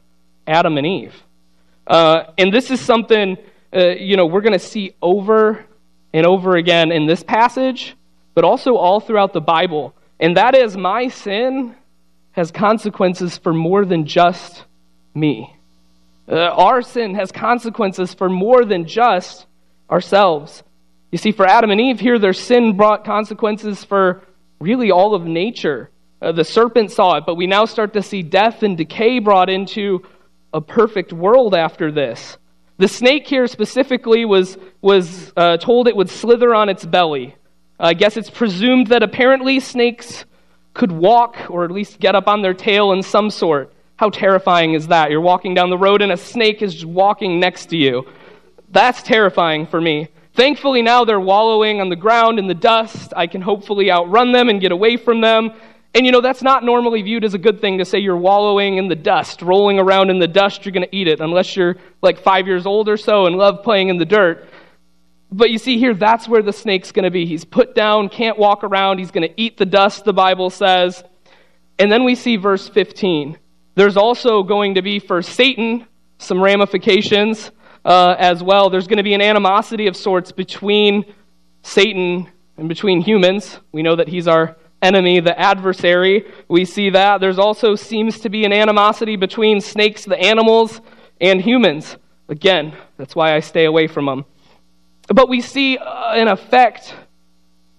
Adam 0.48 0.76
and 0.76 0.86
Eve. 0.86 1.14
Uh, 1.86 2.24
and 2.36 2.52
this 2.52 2.72
is 2.72 2.80
something, 2.80 3.36
uh, 3.72 3.90
you 3.90 4.16
know, 4.16 4.26
we're 4.26 4.40
going 4.40 4.52
to 4.54 4.58
see 4.58 4.96
over 5.00 5.64
and 6.12 6.26
over 6.26 6.56
again 6.56 6.90
in 6.90 7.06
this 7.06 7.22
passage, 7.22 7.96
but 8.34 8.44
also 8.44 8.74
all 8.74 8.98
throughout 8.98 9.32
the 9.32 9.40
Bible. 9.40 9.94
And 10.18 10.36
that 10.36 10.56
is 10.56 10.76
my 10.76 11.06
sin 11.06 11.76
has 12.38 12.52
consequences 12.52 13.36
for 13.36 13.52
more 13.52 13.84
than 13.84 14.06
just 14.06 14.64
me. 15.12 15.52
Uh, 16.30 16.36
our 16.36 16.82
sin 16.82 17.16
has 17.16 17.32
consequences 17.32 18.14
for 18.14 18.28
more 18.28 18.64
than 18.64 18.86
just 18.86 19.46
ourselves. 19.90 20.62
You 21.10 21.18
see, 21.18 21.32
for 21.32 21.44
Adam 21.44 21.70
and 21.70 21.80
Eve 21.80 21.98
here, 21.98 22.16
their 22.16 22.32
sin 22.32 22.76
brought 22.76 23.04
consequences 23.04 23.82
for 23.82 24.22
really 24.60 24.92
all 24.92 25.16
of 25.16 25.24
nature. 25.24 25.90
Uh, 26.22 26.30
the 26.30 26.44
serpent 26.44 26.92
saw 26.92 27.16
it, 27.16 27.24
but 27.26 27.34
we 27.34 27.48
now 27.48 27.64
start 27.64 27.94
to 27.94 28.02
see 28.02 28.22
death 28.22 28.62
and 28.62 28.76
decay 28.76 29.18
brought 29.18 29.50
into 29.50 30.06
a 30.54 30.60
perfect 30.60 31.12
world 31.12 31.56
after 31.56 31.90
this. 31.90 32.38
The 32.76 32.86
snake 32.86 33.26
here 33.26 33.48
specifically 33.48 34.24
was, 34.24 34.56
was 34.80 35.32
uh, 35.36 35.56
told 35.56 35.88
it 35.88 35.96
would 35.96 36.08
slither 36.08 36.54
on 36.54 36.68
its 36.68 36.86
belly. 36.86 37.34
I 37.80 37.94
guess 37.94 38.16
it's 38.16 38.30
presumed 38.30 38.88
that 38.88 39.02
apparently 39.02 39.58
snakes 39.58 40.24
could 40.78 40.92
walk 40.92 41.36
or 41.50 41.64
at 41.64 41.72
least 41.72 41.98
get 41.98 42.14
up 42.14 42.28
on 42.28 42.40
their 42.40 42.54
tail 42.54 42.92
in 42.92 43.02
some 43.02 43.30
sort. 43.30 43.72
How 43.96 44.10
terrifying 44.10 44.74
is 44.74 44.86
that? 44.86 45.10
You're 45.10 45.20
walking 45.20 45.52
down 45.52 45.70
the 45.70 45.76
road 45.76 46.02
and 46.02 46.12
a 46.12 46.16
snake 46.16 46.62
is 46.62 46.86
walking 46.86 47.40
next 47.40 47.66
to 47.70 47.76
you. 47.76 48.06
That's 48.70 49.02
terrifying 49.02 49.66
for 49.66 49.80
me. 49.80 50.06
Thankfully, 50.34 50.82
now 50.82 51.04
they're 51.04 51.18
wallowing 51.18 51.80
on 51.80 51.88
the 51.88 51.96
ground 51.96 52.38
in 52.38 52.46
the 52.46 52.54
dust. 52.54 53.12
I 53.16 53.26
can 53.26 53.42
hopefully 53.42 53.90
outrun 53.90 54.30
them 54.30 54.48
and 54.48 54.60
get 54.60 54.70
away 54.70 54.96
from 54.96 55.20
them. 55.20 55.50
And 55.94 56.06
you 56.06 56.12
know, 56.12 56.20
that's 56.20 56.42
not 56.42 56.62
normally 56.62 57.02
viewed 57.02 57.24
as 57.24 57.34
a 57.34 57.38
good 57.38 57.60
thing 57.60 57.78
to 57.78 57.84
say 57.84 57.98
you're 57.98 58.16
wallowing 58.16 58.76
in 58.76 58.86
the 58.86 58.94
dust, 58.94 59.42
rolling 59.42 59.80
around 59.80 60.10
in 60.10 60.20
the 60.20 60.28
dust, 60.28 60.64
you're 60.64 60.72
going 60.72 60.86
to 60.86 60.96
eat 60.96 61.08
it, 61.08 61.18
unless 61.18 61.56
you're 61.56 61.74
like 62.02 62.20
five 62.20 62.46
years 62.46 62.66
old 62.66 62.88
or 62.88 62.96
so 62.96 63.26
and 63.26 63.34
love 63.34 63.64
playing 63.64 63.88
in 63.88 63.96
the 63.96 64.04
dirt. 64.04 64.48
But 65.30 65.50
you 65.50 65.58
see 65.58 65.78
here, 65.78 65.94
that's 65.94 66.26
where 66.26 66.42
the 66.42 66.52
snake's 66.52 66.92
going 66.92 67.04
to 67.04 67.10
be. 67.10 67.26
He's 67.26 67.44
put 67.44 67.74
down, 67.74 68.08
can't 68.08 68.38
walk 68.38 68.64
around, 68.64 68.98
he's 68.98 69.10
going 69.10 69.28
to 69.28 69.40
eat 69.40 69.58
the 69.58 69.66
dust, 69.66 70.04
the 70.04 70.12
Bible 70.12 70.50
says. 70.50 71.04
And 71.78 71.92
then 71.92 72.04
we 72.04 72.14
see 72.14 72.36
verse 72.36 72.68
15. 72.68 73.38
There's 73.74 73.96
also 73.96 74.42
going 74.42 74.74
to 74.74 74.82
be 74.82 74.98
for 74.98 75.22
Satan 75.22 75.86
some 76.18 76.42
ramifications 76.42 77.50
uh, 77.84 78.16
as 78.18 78.42
well. 78.42 78.70
There's 78.70 78.86
going 78.86 78.96
to 78.96 79.04
be 79.04 79.14
an 79.14 79.20
animosity 79.20 79.86
of 79.86 79.96
sorts 79.96 80.32
between 80.32 81.04
Satan 81.62 82.28
and 82.56 82.68
between 82.68 83.00
humans. 83.00 83.60
We 83.70 83.82
know 83.82 83.96
that 83.96 84.08
he's 84.08 84.26
our 84.26 84.56
enemy, 84.82 85.20
the 85.20 85.38
adversary. 85.38 86.26
We 86.48 86.64
see 86.64 86.90
that. 86.90 87.20
There's 87.20 87.38
also 87.38 87.74
seems 87.74 88.20
to 88.20 88.28
be 88.28 88.44
an 88.44 88.52
animosity 88.52 89.16
between 89.16 89.60
snakes, 89.60 90.04
the 90.04 90.18
animals, 90.18 90.80
and 91.20 91.40
humans. 91.40 91.96
Again, 92.28 92.76
that's 92.96 93.14
why 93.14 93.34
I 93.34 93.40
stay 93.40 93.64
away 93.64 93.86
from 93.86 94.06
them. 94.06 94.24
But 95.08 95.28
we 95.28 95.40
see 95.40 95.78
uh, 95.78 96.12
an 96.12 96.28
effect 96.28 96.94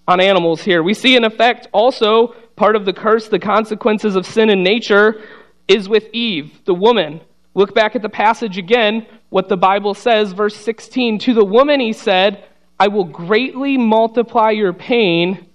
on 0.06 0.20
animals 0.20 0.62
here. 0.62 0.82
We 0.82 0.94
see 0.94 1.16
an 1.16 1.24
effect 1.24 1.68
also, 1.72 2.34
part 2.56 2.74
of 2.74 2.84
the 2.84 2.92
curse, 2.92 3.28
the 3.28 3.38
consequences 3.38 4.16
of 4.16 4.26
sin 4.26 4.50
in 4.50 4.62
nature, 4.62 5.22
is 5.68 5.88
with 5.88 6.08
Eve, 6.12 6.64
the 6.64 6.74
woman. 6.74 7.20
Look 7.54 7.74
back 7.74 7.94
at 7.94 8.02
the 8.02 8.08
passage 8.08 8.58
again, 8.58 9.06
what 9.28 9.48
the 9.48 9.56
Bible 9.56 9.94
says, 9.94 10.32
verse 10.32 10.56
16. 10.56 11.20
To 11.20 11.34
the 11.34 11.44
woman 11.44 11.78
he 11.78 11.92
said, 11.92 12.44
I 12.78 12.88
will 12.88 13.04
greatly 13.04 13.76
multiply 13.76 14.50
your 14.50 14.72
pain 14.72 15.46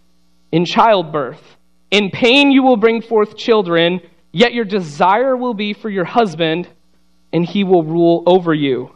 in 0.53 0.63
childbirth. 0.63 1.41
In 1.91 2.09
pain 2.11 2.51
you 2.51 2.63
will 2.63 2.77
bring 2.77 3.01
forth 3.01 3.35
children, 3.35 3.99
yet 4.31 4.53
your 4.53 4.65
desire 4.65 5.35
will 5.35 5.53
be 5.53 5.73
for 5.73 5.89
your 5.89 6.05
husband, 6.05 6.67
and 7.33 7.45
he 7.45 7.65
will 7.65 7.83
rule 7.83 8.23
over 8.25 8.53
you. 8.53 8.94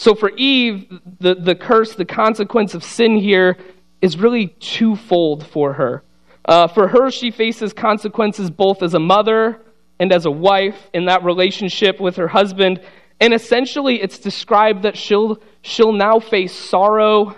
So 0.00 0.14
for 0.14 0.30
Eve, 0.30 0.98
the, 1.18 1.34
the 1.34 1.54
curse, 1.54 1.94
the 1.94 2.06
consequence 2.06 2.72
of 2.72 2.82
sin 2.82 3.18
here 3.18 3.58
is 4.00 4.16
really 4.16 4.46
twofold 4.46 5.46
for 5.46 5.74
her. 5.74 6.02
Uh, 6.46 6.68
for 6.68 6.88
her, 6.88 7.10
she 7.10 7.30
faces 7.30 7.74
consequences 7.74 8.50
both 8.50 8.82
as 8.82 8.94
a 8.94 8.98
mother 8.98 9.60
and 9.98 10.10
as 10.10 10.24
a 10.24 10.30
wife 10.30 10.88
in 10.94 11.04
that 11.04 11.22
relationship 11.22 12.00
with 12.00 12.16
her 12.16 12.28
husband. 12.28 12.80
And 13.20 13.34
essentially, 13.34 14.00
it's 14.00 14.18
described 14.18 14.84
that 14.84 14.96
she'll, 14.96 15.38
she'll 15.60 15.92
now 15.92 16.18
face 16.18 16.54
sorrow 16.54 17.36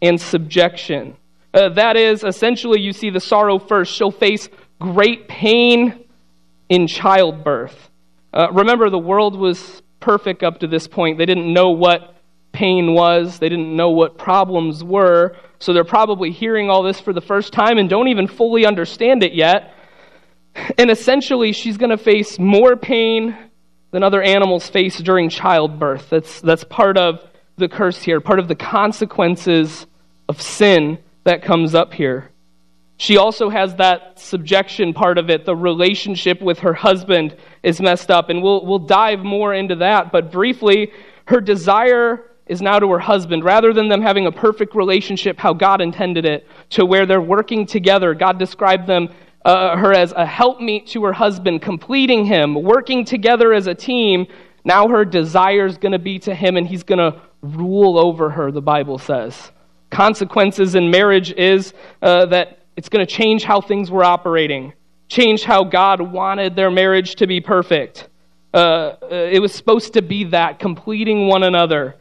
and 0.00 0.20
subjection. 0.20 1.16
Uh, 1.52 1.70
that 1.70 1.96
is, 1.96 2.22
essentially, 2.22 2.80
you 2.80 2.92
see 2.92 3.10
the 3.10 3.18
sorrow 3.18 3.58
first. 3.58 3.92
She'll 3.92 4.12
face 4.12 4.48
great 4.78 5.26
pain 5.26 6.04
in 6.68 6.86
childbirth. 6.86 7.90
Uh, 8.32 8.46
remember, 8.52 8.90
the 8.90 8.96
world 8.96 9.36
was 9.36 9.82
perfect 10.00 10.42
up 10.42 10.60
to 10.60 10.66
this 10.66 10.86
point. 10.86 11.18
They 11.18 11.26
didn't 11.26 11.52
know 11.52 11.70
what 11.70 12.14
pain 12.52 12.94
was. 12.94 13.38
They 13.38 13.48
didn't 13.48 13.74
know 13.74 13.90
what 13.90 14.16
problems 14.16 14.82
were. 14.82 15.36
So 15.58 15.72
they're 15.72 15.84
probably 15.84 16.30
hearing 16.30 16.70
all 16.70 16.82
this 16.82 17.00
for 17.00 17.12
the 17.12 17.20
first 17.20 17.52
time 17.52 17.78
and 17.78 17.88
don't 17.88 18.08
even 18.08 18.26
fully 18.26 18.66
understand 18.66 19.22
it 19.22 19.34
yet. 19.34 19.74
And 20.78 20.90
essentially, 20.90 21.52
she's 21.52 21.76
going 21.76 21.90
to 21.90 21.98
face 21.98 22.38
more 22.38 22.76
pain 22.76 23.36
than 23.90 24.02
other 24.02 24.22
animals 24.22 24.68
face 24.68 24.98
during 24.98 25.28
childbirth. 25.28 26.08
That's, 26.10 26.40
that's 26.40 26.64
part 26.64 26.96
of 26.96 27.20
the 27.56 27.68
curse 27.68 28.02
here, 28.02 28.20
part 28.20 28.38
of 28.38 28.48
the 28.48 28.54
consequences 28.54 29.86
of 30.28 30.40
sin 30.40 30.98
that 31.24 31.42
comes 31.42 31.74
up 31.74 31.92
here. 31.92 32.30
She 32.98 33.18
also 33.18 33.50
has 33.50 33.74
that 33.76 34.18
subjection 34.18 34.94
part 34.94 35.18
of 35.18 35.28
it. 35.28 35.44
The 35.44 35.54
relationship 35.54 36.40
with 36.40 36.60
her 36.60 36.72
husband 36.72 37.36
is 37.62 37.80
messed 37.80 38.10
up, 38.10 38.30
and 38.30 38.42
we'll, 38.42 38.64
we'll 38.64 38.78
dive 38.78 39.20
more 39.20 39.52
into 39.52 39.76
that. 39.76 40.10
But 40.10 40.32
briefly, 40.32 40.92
her 41.26 41.40
desire 41.40 42.30
is 42.46 42.62
now 42.62 42.78
to 42.78 42.90
her 42.92 42.98
husband. 42.98 43.44
Rather 43.44 43.72
than 43.72 43.88
them 43.88 44.00
having 44.00 44.26
a 44.26 44.32
perfect 44.32 44.74
relationship, 44.74 45.38
how 45.38 45.52
God 45.52 45.80
intended 45.80 46.24
it, 46.24 46.46
to 46.70 46.86
where 46.86 47.04
they're 47.04 47.20
working 47.20 47.66
together. 47.66 48.14
God 48.14 48.38
described 48.38 48.86
them, 48.86 49.10
uh, 49.44 49.76
her 49.76 49.92
as 49.92 50.12
a 50.12 50.24
helpmeet 50.24 50.86
to 50.88 51.04
her 51.04 51.12
husband, 51.12 51.60
completing 51.60 52.24
him, 52.24 52.54
working 52.54 53.04
together 53.04 53.52
as 53.52 53.66
a 53.66 53.74
team. 53.74 54.26
Now 54.64 54.88
her 54.88 55.04
desire 55.04 55.66
is 55.66 55.76
going 55.76 55.92
to 55.92 55.98
be 55.98 56.18
to 56.20 56.34
him, 56.34 56.56
and 56.56 56.66
he's 56.66 56.82
going 56.82 56.98
to 56.98 57.20
rule 57.42 57.98
over 57.98 58.30
her, 58.30 58.50
the 58.50 58.62
Bible 58.62 58.98
says. 58.98 59.52
Consequences 59.90 60.74
in 60.74 60.90
marriage 60.90 61.32
is 61.32 61.74
uh, 62.02 62.26
that 62.26 62.65
it's 62.76 62.88
going 62.88 63.04
to 63.04 63.12
change 63.12 63.44
how 63.44 63.60
things 63.60 63.90
were 63.90 64.04
operating, 64.04 64.74
change 65.08 65.42
how 65.42 65.64
God 65.64 66.00
wanted 66.00 66.54
their 66.56 66.70
marriage 66.70 67.16
to 67.16 67.26
be 67.26 67.40
perfect. 67.40 68.08
Uh, 68.52 68.56
uh, 68.56 68.96
it 69.10 69.40
was 69.40 69.52
supposed 69.52 69.94
to 69.94 70.02
be 70.02 70.24
that, 70.24 70.58
completing 70.58 71.26
one 71.26 71.42
another. 71.42 71.96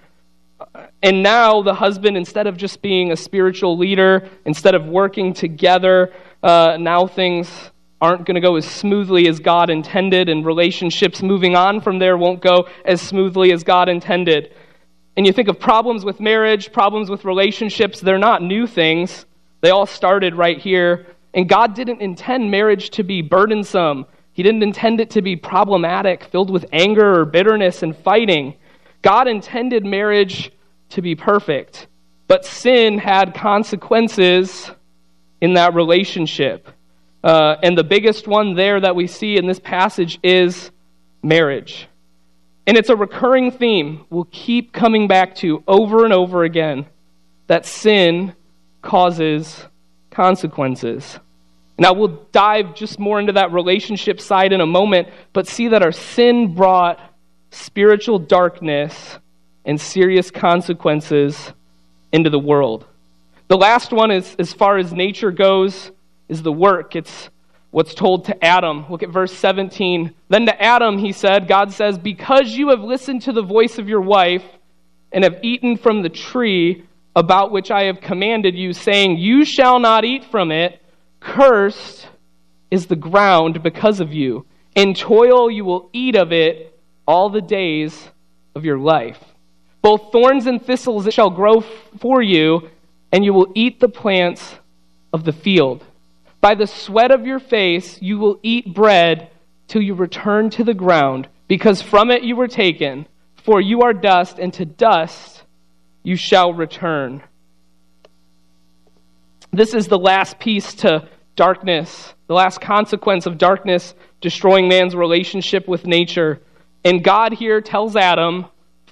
And 1.01 1.21
now 1.21 1.61
the 1.61 1.73
husband, 1.73 2.17
instead 2.17 2.47
of 2.47 2.57
just 2.57 2.81
being 2.81 3.11
a 3.11 3.17
spiritual 3.17 3.77
leader, 3.77 4.29
instead 4.45 4.75
of 4.75 4.85
working 4.85 5.33
together, 5.33 6.13
uh, 6.41 6.77
now 6.79 7.07
things 7.07 7.49
aren't 8.01 8.25
going 8.25 8.35
to 8.35 8.41
go 8.41 8.55
as 8.55 8.65
smoothly 8.65 9.27
as 9.27 9.39
God 9.39 9.69
intended, 9.69 10.29
and 10.29 10.45
relationships 10.45 11.21
moving 11.21 11.55
on 11.55 11.81
from 11.81 11.99
there 11.99 12.17
won't 12.17 12.41
go 12.41 12.67
as 12.83 13.01
smoothly 13.01 13.51
as 13.51 13.63
God 13.63 13.89
intended. 13.89 14.53
And 15.17 15.25
you 15.25 15.31
think 15.31 15.47
of 15.47 15.59
problems 15.59 16.03
with 16.03 16.19
marriage, 16.19 16.71
problems 16.71 17.09
with 17.09 17.25
relationships, 17.25 17.99
they're 17.99 18.17
not 18.17 18.41
new 18.41 18.67
things. 18.67 19.25
They 19.65 19.71
all 19.71 19.87
started 19.87 20.35
right 20.35 20.59
here. 20.59 21.07
And 21.33 21.49
God 21.49 21.73
didn't 21.73 21.99
intend 21.99 22.51
marriage 22.51 22.91
to 22.91 23.03
be 23.03 23.23
burdensome. 23.23 24.05
He 24.31 24.43
didn't 24.43 24.61
intend 24.61 25.01
it 25.01 25.09
to 25.09 25.23
be 25.23 25.35
problematic, 25.35 26.23
filled 26.25 26.51
with 26.51 26.67
anger 26.71 27.19
or 27.19 27.25
bitterness 27.25 27.81
and 27.81 27.97
fighting. 27.97 28.53
God 29.01 29.27
intended 29.27 29.83
marriage 29.83 30.51
to 30.89 31.01
be 31.01 31.15
perfect. 31.15 31.87
But 32.27 32.45
sin 32.45 32.99
had 32.99 33.33
consequences 33.33 34.69
in 35.41 35.55
that 35.55 35.73
relationship. 35.73 36.69
Uh, 37.23 37.55
and 37.63 37.75
the 37.75 37.83
biggest 37.83 38.27
one 38.27 38.53
there 38.53 38.79
that 38.79 38.95
we 38.95 39.07
see 39.07 39.35
in 39.35 39.47
this 39.47 39.59
passage 39.59 40.19
is 40.21 40.69
marriage. 41.23 41.87
And 42.67 42.77
it's 42.77 42.89
a 42.89 42.95
recurring 42.95 43.49
theme 43.49 44.05
we'll 44.11 44.27
keep 44.31 44.73
coming 44.73 45.07
back 45.07 45.33
to 45.37 45.63
over 45.67 46.03
and 46.03 46.13
over 46.13 46.43
again 46.43 46.85
that 47.47 47.65
sin 47.65 48.35
causes 48.85 49.65
consequences. 50.11 51.19
Now, 51.77 51.91
we'll 51.91 52.25
dive 52.31 52.73
just 52.73 52.99
more 52.99 53.19
into 53.19 53.33
that 53.33 53.51
relationship 53.51 54.21
side 54.21 54.53
in 54.53 54.61
a 54.61 54.65
moment, 54.65 55.09
but 55.33 55.45
see 55.47 55.67
that 55.69 55.83
our 55.83 55.91
sin 55.91 56.55
brought 56.55 56.99
spiritual 57.51 58.19
darkness 58.19 59.19
and 59.65 59.79
serious 59.79 60.31
consequences 60.31 61.51
into 62.13 62.29
the 62.29 62.39
world. 62.39 62.85
The 63.49 63.57
last 63.57 63.91
one 63.91 64.11
is, 64.11 64.35
as 64.39 64.53
far 64.53 64.77
as 64.77 64.93
nature 64.93 65.31
goes, 65.31 65.91
is 66.29 66.41
the 66.41 66.51
work. 66.51 66.95
It's 66.95 67.29
what's 67.71 67.93
told 67.93 68.25
to 68.25 68.45
Adam. 68.45 68.85
Look 68.89 69.03
at 69.03 69.09
verse 69.09 69.33
17. 69.33 70.13
Then 70.29 70.45
to 70.45 70.61
Adam, 70.61 70.97
he 70.97 71.11
said, 71.11 71.47
God 71.47 71.73
says, 71.73 71.97
Because 71.97 72.53
you 72.53 72.69
have 72.69 72.79
listened 72.79 73.23
to 73.23 73.33
the 73.33 73.43
voice 73.43 73.77
of 73.77 73.89
your 73.89 74.01
wife 74.01 74.45
and 75.11 75.25
have 75.25 75.39
eaten 75.43 75.75
from 75.75 76.01
the 76.01 76.09
tree 76.09 76.85
about 77.15 77.51
which 77.51 77.71
I 77.71 77.83
have 77.83 78.01
commanded 78.01 78.55
you, 78.55 78.73
saying, 78.73 79.17
You 79.17 79.45
shall 79.45 79.79
not 79.79 80.03
eat 80.03 80.25
from 80.25 80.51
it. 80.51 80.81
Cursed 81.19 82.07
is 82.69 82.87
the 82.87 82.95
ground 82.95 83.63
because 83.63 83.99
of 83.99 84.13
you. 84.13 84.45
In 84.75 84.93
toil 84.93 85.49
you 85.49 85.63
will 85.63 85.89
eat 85.93 86.15
of 86.15 86.33
it 86.33 86.77
all 87.07 87.29
the 87.29 87.41
days 87.41 88.09
of 88.53 88.65
your 88.65 88.77
life. 88.77 89.23
Both 89.81 90.11
thorns 90.11 90.47
and 90.47 90.61
thistles 90.61 91.07
it 91.07 91.13
shall 91.13 91.29
grow 91.29 91.61
for 91.99 92.21
you, 92.21 92.69
and 93.11 93.23
you 93.23 93.33
will 93.33 93.51
eat 93.55 93.79
the 93.79 93.87
plants 93.87 94.55
of 95.13 95.23
the 95.23 95.31
field. 95.31 95.85
By 96.41 96.55
the 96.55 96.67
sweat 96.67 97.11
of 97.11 97.25
your 97.25 97.39
face 97.39 98.01
you 98.01 98.17
will 98.17 98.39
eat 98.43 98.73
bread 98.73 99.29
till 99.67 99.81
you 99.81 99.93
return 99.93 100.49
to 100.51 100.63
the 100.63 100.73
ground, 100.73 101.29
because 101.47 101.81
from 101.81 102.11
it 102.11 102.23
you 102.23 102.35
were 102.35 102.47
taken. 102.47 103.07
For 103.43 103.61
you 103.61 103.83
are 103.83 103.93
dust, 103.93 104.39
and 104.39 104.51
to 104.55 104.65
dust 104.65 105.43
you 106.05 106.15
shall 106.15 106.53
return. 106.53 107.23
This 109.51 109.73
is 109.73 109.87
the 109.87 109.97
last 109.97 110.39
piece 110.39 110.75
to 110.75 111.09
darkness, 111.35 112.13
the 112.27 112.35
last 112.35 112.61
consequence 112.61 113.25
of 113.25 113.39
darkness 113.39 113.95
destroying 114.21 114.67
man's 114.67 114.95
relationship 114.95 115.67
with 115.67 115.87
nature. 115.87 116.41
And 116.83 117.03
God 117.03 117.33
here 117.33 117.59
tells 117.59 117.95
Adam, 117.95 118.45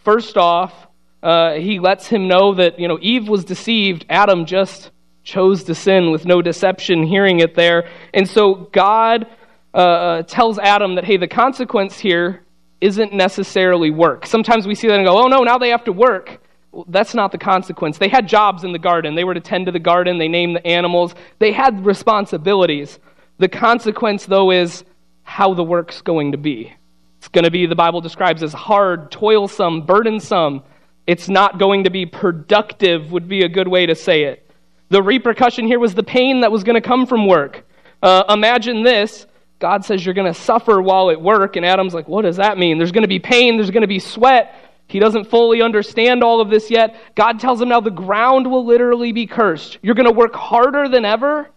first 0.04 0.38
off, 0.38 0.73
uh, 1.21 1.54
he 1.54 1.80
lets 1.80 2.08
him 2.08 2.28
know 2.28 2.56
that, 2.56 2.80
you 2.80 2.88
know, 2.88 2.97
Eve 2.99 3.30
was 3.30 3.45
deceived. 3.45 4.06
Adam 4.10 4.45
just 4.47 4.89
chose 5.23 5.63
to 5.65 5.76
sin 5.76 6.12
with 6.12 6.26
no 6.26 6.41
deception, 6.41 7.04
hearing 7.04 7.39
it 7.41 7.54
there. 7.56 7.89
And 8.13 8.28
so 8.28 8.69
God 8.73 9.28
uh, 9.73 9.78
uh 9.78 10.23
tells 10.23 10.58
Adam 10.58 10.95
that, 10.95 11.06
hey, 11.06 11.17
the 11.17 11.28
consequence 11.28 11.99
here 11.99 12.43
isn't 12.82 13.13
necessarily 13.13 13.91
work. 13.91 14.26
Sometimes 14.26 14.65
we 14.65 14.73
see 14.73 14.88
that 14.88 14.95
and 14.95 15.06
go, 15.06 15.23
oh 15.23 15.28
no, 15.28 15.43
now 15.43 15.60
they 15.60 15.69
have 15.69 15.84
to 15.86 15.93
work 15.93 16.39
that's 16.88 17.13
not 17.13 17.31
the 17.31 17.38
consequence. 17.38 17.97
They 17.97 18.07
had 18.07 18.27
jobs 18.27 18.63
in 18.63 18.71
the 18.71 18.79
garden. 18.79 19.15
They 19.15 19.23
were 19.23 19.33
to 19.33 19.39
tend 19.39 19.67
to 19.67 19.71
the 19.71 19.79
garden, 19.79 20.17
they 20.17 20.27
named 20.27 20.55
the 20.55 20.65
animals, 20.65 21.15
they 21.39 21.51
had 21.51 21.86
responsibilities. 21.86 22.99
The 23.38 23.49
consequence, 23.49 24.25
though, 24.25 24.51
is 24.51 24.83
how 25.23 25.53
the 25.53 25.63
work's 25.63 26.01
going 26.01 26.31
to 26.31 26.38
be. 26.38 26.73
It's 27.17 27.27
going 27.29 27.45
to 27.45 27.51
be, 27.51 27.65
the 27.65 27.75
Bible 27.75 28.01
describes 28.01 28.43
as 28.43 28.53
hard, 28.53 29.12
toilsome, 29.12 29.86
burdensome. 29.86 30.63
It's 31.07 31.29
not 31.29 31.57
going 31.57 31.86
to 31.86 31.89
be 31.89 32.05
productive, 32.05 33.12
would 33.12 33.27
be 33.27 33.43
a 33.43 33.49
good 33.49 33.67
way 33.67 33.86
to 33.86 33.95
say 33.95 34.23
it. 34.23 34.49
The 34.89 35.01
repercussion 35.01 35.65
here 35.65 35.79
was 35.79 35.95
the 35.95 36.03
pain 36.03 36.41
that 36.41 36.51
was 36.51 36.63
going 36.63 36.75
to 36.75 36.88
come 36.88 37.07
from 37.07 37.27
work. 37.27 37.65
Uh, 38.01 38.23
imagine 38.29 38.83
this 38.83 39.25
God 39.59 39.86
says 39.86 40.05
you're 40.05 40.13
going 40.13 40.31
to 40.31 40.38
suffer 40.38 40.81
while 40.81 41.09
at 41.09 41.21
work, 41.21 41.55
and 41.55 41.65
Adam's 41.65 41.93
like, 41.93 42.09
what 42.09 42.23
does 42.23 42.36
that 42.36 42.57
mean? 42.57 42.77
There's 42.77 42.91
going 42.91 43.03
to 43.03 43.07
be 43.07 43.19
pain, 43.19 43.55
there's 43.55 43.71
going 43.71 43.81
to 43.81 43.88
be 43.88 43.99
sweat. 43.99 44.53
He 44.93 44.99
doesn't 44.99 45.23
fully 45.23 45.63
understand 45.63 46.23
all 46.23 46.39
of 46.39 46.51
this 46.51 46.69
yet. 46.69 46.95
God 47.15 47.39
tells 47.39 47.60
him 47.60 47.69
now 47.69 47.79
the 47.79 47.89
ground 47.89 48.45
will 48.45 48.63
literally 48.63 49.12
be 49.12 49.25
cursed. 49.25 49.79
You're 49.82 49.95
going 49.95 50.06
to 50.06 50.13
work 50.13 50.36
harder 50.36 50.88
than 50.88 51.03
ever 51.03 51.49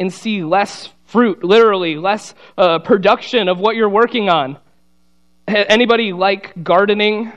and 0.00 0.12
see 0.12 0.42
less 0.42 0.92
fruit, 1.04 1.44
literally, 1.44 1.94
less 1.94 2.34
uh, 2.58 2.80
production 2.80 3.48
of 3.48 3.60
what 3.60 3.76
you're 3.76 3.88
working 3.88 4.28
on. 4.28 4.58
Anybody 5.46 6.12
like 6.12 6.64
gardening, 6.64 7.32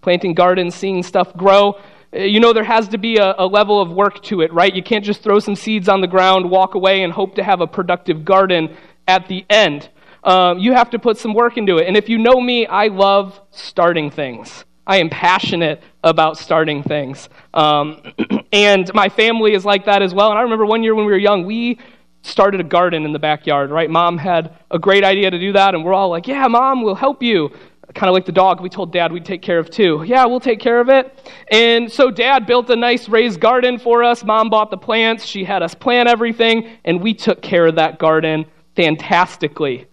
planting 0.00 0.32
gardens, 0.32 0.74
seeing 0.74 1.02
stuff 1.02 1.36
grow? 1.36 1.78
Uh, 2.14 2.20
you 2.20 2.40
know 2.40 2.54
there 2.54 2.64
has 2.64 2.88
to 2.88 2.96
be 2.96 3.18
a, 3.18 3.34
a 3.36 3.46
level 3.46 3.82
of 3.82 3.90
work 3.90 4.22
to 4.22 4.40
it, 4.40 4.50
right? 4.50 4.74
You 4.74 4.82
can't 4.82 5.04
just 5.04 5.22
throw 5.22 5.40
some 5.40 5.56
seeds 5.56 5.90
on 5.90 6.00
the 6.00 6.06
ground, 6.06 6.50
walk 6.50 6.74
away, 6.74 7.02
and 7.02 7.12
hope 7.12 7.34
to 7.34 7.44
have 7.44 7.60
a 7.60 7.66
productive 7.66 8.24
garden 8.24 8.74
at 9.06 9.28
the 9.28 9.44
end. 9.50 9.90
Um, 10.24 10.58
you 10.58 10.72
have 10.72 10.88
to 10.88 10.98
put 10.98 11.18
some 11.18 11.34
work 11.34 11.58
into 11.58 11.76
it. 11.76 11.86
And 11.86 11.98
if 11.98 12.08
you 12.08 12.16
know 12.16 12.40
me, 12.40 12.66
I 12.66 12.86
love 12.86 13.38
starting 13.50 14.10
things. 14.10 14.64
I 14.86 14.98
am 14.98 15.10
passionate 15.10 15.82
about 16.04 16.38
starting 16.38 16.82
things. 16.82 17.28
Um, 17.54 18.02
and 18.52 18.92
my 18.94 19.08
family 19.08 19.54
is 19.54 19.64
like 19.64 19.84
that 19.86 20.02
as 20.02 20.14
well. 20.14 20.30
And 20.30 20.38
I 20.38 20.42
remember 20.42 20.64
one 20.64 20.82
year 20.82 20.94
when 20.94 21.06
we 21.06 21.12
were 21.12 21.18
young, 21.18 21.44
we 21.44 21.78
started 22.22 22.60
a 22.60 22.64
garden 22.64 23.04
in 23.04 23.12
the 23.12 23.18
backyard, 23.18 23.70
right? 23.70 23.90
Mom 23.90 24.18
had 24.18 24.56
a 24.70 24.78
great 24.78 25.04
idea 25.04 25.30
to 25.30 25.38
do 25.38 25.52
that, 25.52 25.74
and 25.74 25.84
we're 25.84 25.94
all 25.94 26.08
like, 26.08 26.26
yeah, 26.26 26.46
mom, 26.46 26.82
we'll 26.82 26.94
help 26.94 27.22
you. 27.22 27.50
Kind 27.94 28.10
of 28.10 28.14
like 28.14 28.26
the 28.26 28.32
dog 28.32 28.60
we 28.60 28.68
told 28.68 28.92
dad 28.92 29.10
we'd 29.10 29.24
take 29.24 29.40
care 29.40 29.58
of 29.58 29.70
too. 29.70 30.04
Yeah, 30.06 30.26
we'll 30.26 30.40
take 30.40 30.60
care 30.60 30.80
of 30.80 30.88
it. 30.88 31.32
And 31.50 31.90
so 31.90 32.10
dad 32.10 32.44
built 32.44 32.68
a 32.68 32.76
nice 32.76 33.08
raised 33.08 33.40
garden 33.40 33.78
for 33.78 34.04
us. 34.04 34.22
Mom 34.22 34.50
bought 34.50 34.70
the 34.70 34.76
plants. 34.76 35.24
She 35.24 35.44
had 35.44 35.62
us 35.62 35.74
plant 35.74 36.08
everything, 36.08 36.68
and 36.84 37.00
we 37.00 37.14
took 37.14 37.40
care 37.40 37.66
of 37.66 37.76
that 37.76 37.98
garden 37.98 38.44
fantastically 38.74 39.86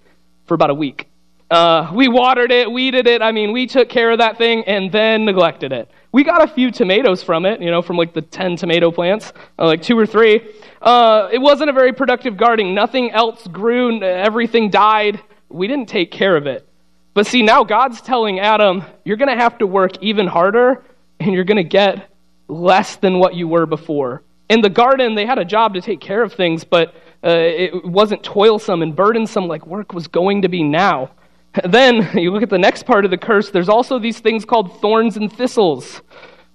for 0.45 0.55
about 0.55 0.69
a 0.69 0.73
week. 0.73 1.07
Uh, 1.53 1.91
we 1.93 2.07
watered 2.07 2.51
it, 2.51 2.71
weeded 2.71 3.05
it. 3.05 3.21
I 3.21 3.31
mean, 3.31 3.51
we 3.51 3.67
took 3.67 3.87
care 3.87 4.09
of 4.09 4.17
that 4.17 4.39
thing 4.39 4.63
and 4.63 4.91
then 4.91 5.23
neglected 5.23 5.71
it. 5.71 5.87
We 6.11 6.23
got 6.23 6.41
a 6.41 6.47
few 6.47 6.71
tomatoes 6.71 7.21
from 7.21 7.45
it, 7.45 7.61
you 7.61 7.69
know, 7.69 7.83
from 7.83 7.95
like 7.95 8.11
the 8.11 8.23
10 8.23 8.55
tomato 8.55 8.89
plants, 8.89 9.33
uh, 9.59 9.65
like 9.67 9.83
two 9.83 9.95
or 9.95 10.07
three. 10.07 10.41
Uh, 10.81 11.29
it 11.31 11.37
wasn't 11.37 11.69
a 11.69 11.73
very 11.73 11.93
productive 11.93 12.37
gardening. 12.37 12.73
Nothing 12.73 13.11
else 13.11 13.45
grew, 13.45 14.01
everything 14.01 14.71
died. 14.71 15.21
We 15.49 15.67
didn't 15.67 15.89
take 15.89 16.09
care 16.09 16.35
of 16.35 16.47
it. 16.47 16.67
But 17.13 17.27
see, 17.27 17.43
now 17.43 17.63
God's 17.63 18.01
telling 18.01 18.39
Adam, 18.39 18.83
you're 19.03 19.17
going 19.17 19.29
to 19.29 19.39
have 19.39 19.59
to 19.59 19.67
work 19.67 20.01
even 20.01 20.25
harder 20.25 20.83
and 21.19 21.33
you're 21.33 21.43
going 21.43 21.57
to 21.57 21.63
get 21.63 22.09
less 22.47 22.95
than 22.95 23.19
what 23.19 23.35
you 23.35 23.47
were 23.47 23.67
before. 23.67 24.23
In 24.49 24.61
the 24.61 24.71
garden, 24.71 25.13
they 25.13 25.27
had 25.27 25.37
a 25.37 25.45
job 25.45 25.75
to 25.75 25.81
take 25.81 26.01
care 26.01 26.23
of 26.23 26.33
things, 26.33 26.63
but 26.63 26.95
uh, 27.23 27.29
it 27.29 27.85
wasn't 27.85 28.23
toilsome 28.23 28.81
and 28.81 28.95
burdensome 28.95 29.47
like 29.47 29.67
work 29.67 29.93
was 29.93 30.07
going 30.07 30.41
to 30.41 30.47
be 30.47 30.63
now. 30.63 31.11
Then 31.69 32.09
you 32.17 32.31
look 32.31 32.43
at 32.43 32.49
the 32.49 32.57
next 32.57 32.85
part 32.85 33.05
of 33.05 33.11
the 33.11 33.17
curse, 33.17 33.51
there's 33.51 33.69
also 33.69 33.99
these 33.99 34.19
things 34.19 34.45
called 34.45 34.81
thorns 34.81 35.17
and 35.17 35.31
thistles. 35.31 36.01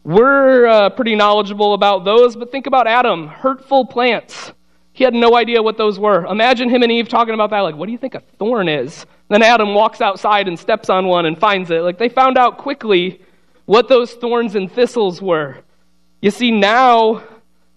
We're 0.05 0.67
uh, 0.67 0.91
pretty 0.91 1.15
knowledgeable 1.15 1.75
about 1.75 2.05
those, 2.05 2.35
but 2.35 2.51
think 2.51 2.67
about 2.67 2.87
Adam 2.87 3.29
hurtful 3.29 3.85
plants. 3.87 4.53
He 4.93 5.05
had 5.05 5.15
no 5.15 5.37
idea 5.37 5.63
what 5.63 5.77
those 5.77 5.99
were. 5.99 6.27
Imagine 6.27 6.69
him 6.69 6.83
and 6.83 6.91
Eve 6.91 7.09
talking 7.09 7.35
about 7.35 7.51
that, 7.51 7.61
like, 7.61 7.77
what 7.77 7.87
do 7.87 7.93
you 7.93 7.99
think 7.99 8.15
a 8.15 8.21
thorn 8.39 8.69
is? 8.69 9.07
Then 9.29 9.43
Adam 9.43 9.75
walks 9.75 10.01
outside 10.01 10.49
and 10.49 10.59
steps 10.59 10.91
on 10.91 11.07
one 11.07 11.27
and 11.27 11.39
finds 11.39 11.71
it. 11.71 11.83
Like, 11.83 11.99
they 11.99 12.09
found 12.09 12.37
out 12.37 12.59
quickly 12.59 13.21
what 13.67 13.89
those 13.89 14.15
thorns 14.15 14.57
and 14.57 14.73
thistles 14.73 15.23
were. 15.23 15.59
You 16.21 16.33
see, 16.33 16.51
now 16.51 17.23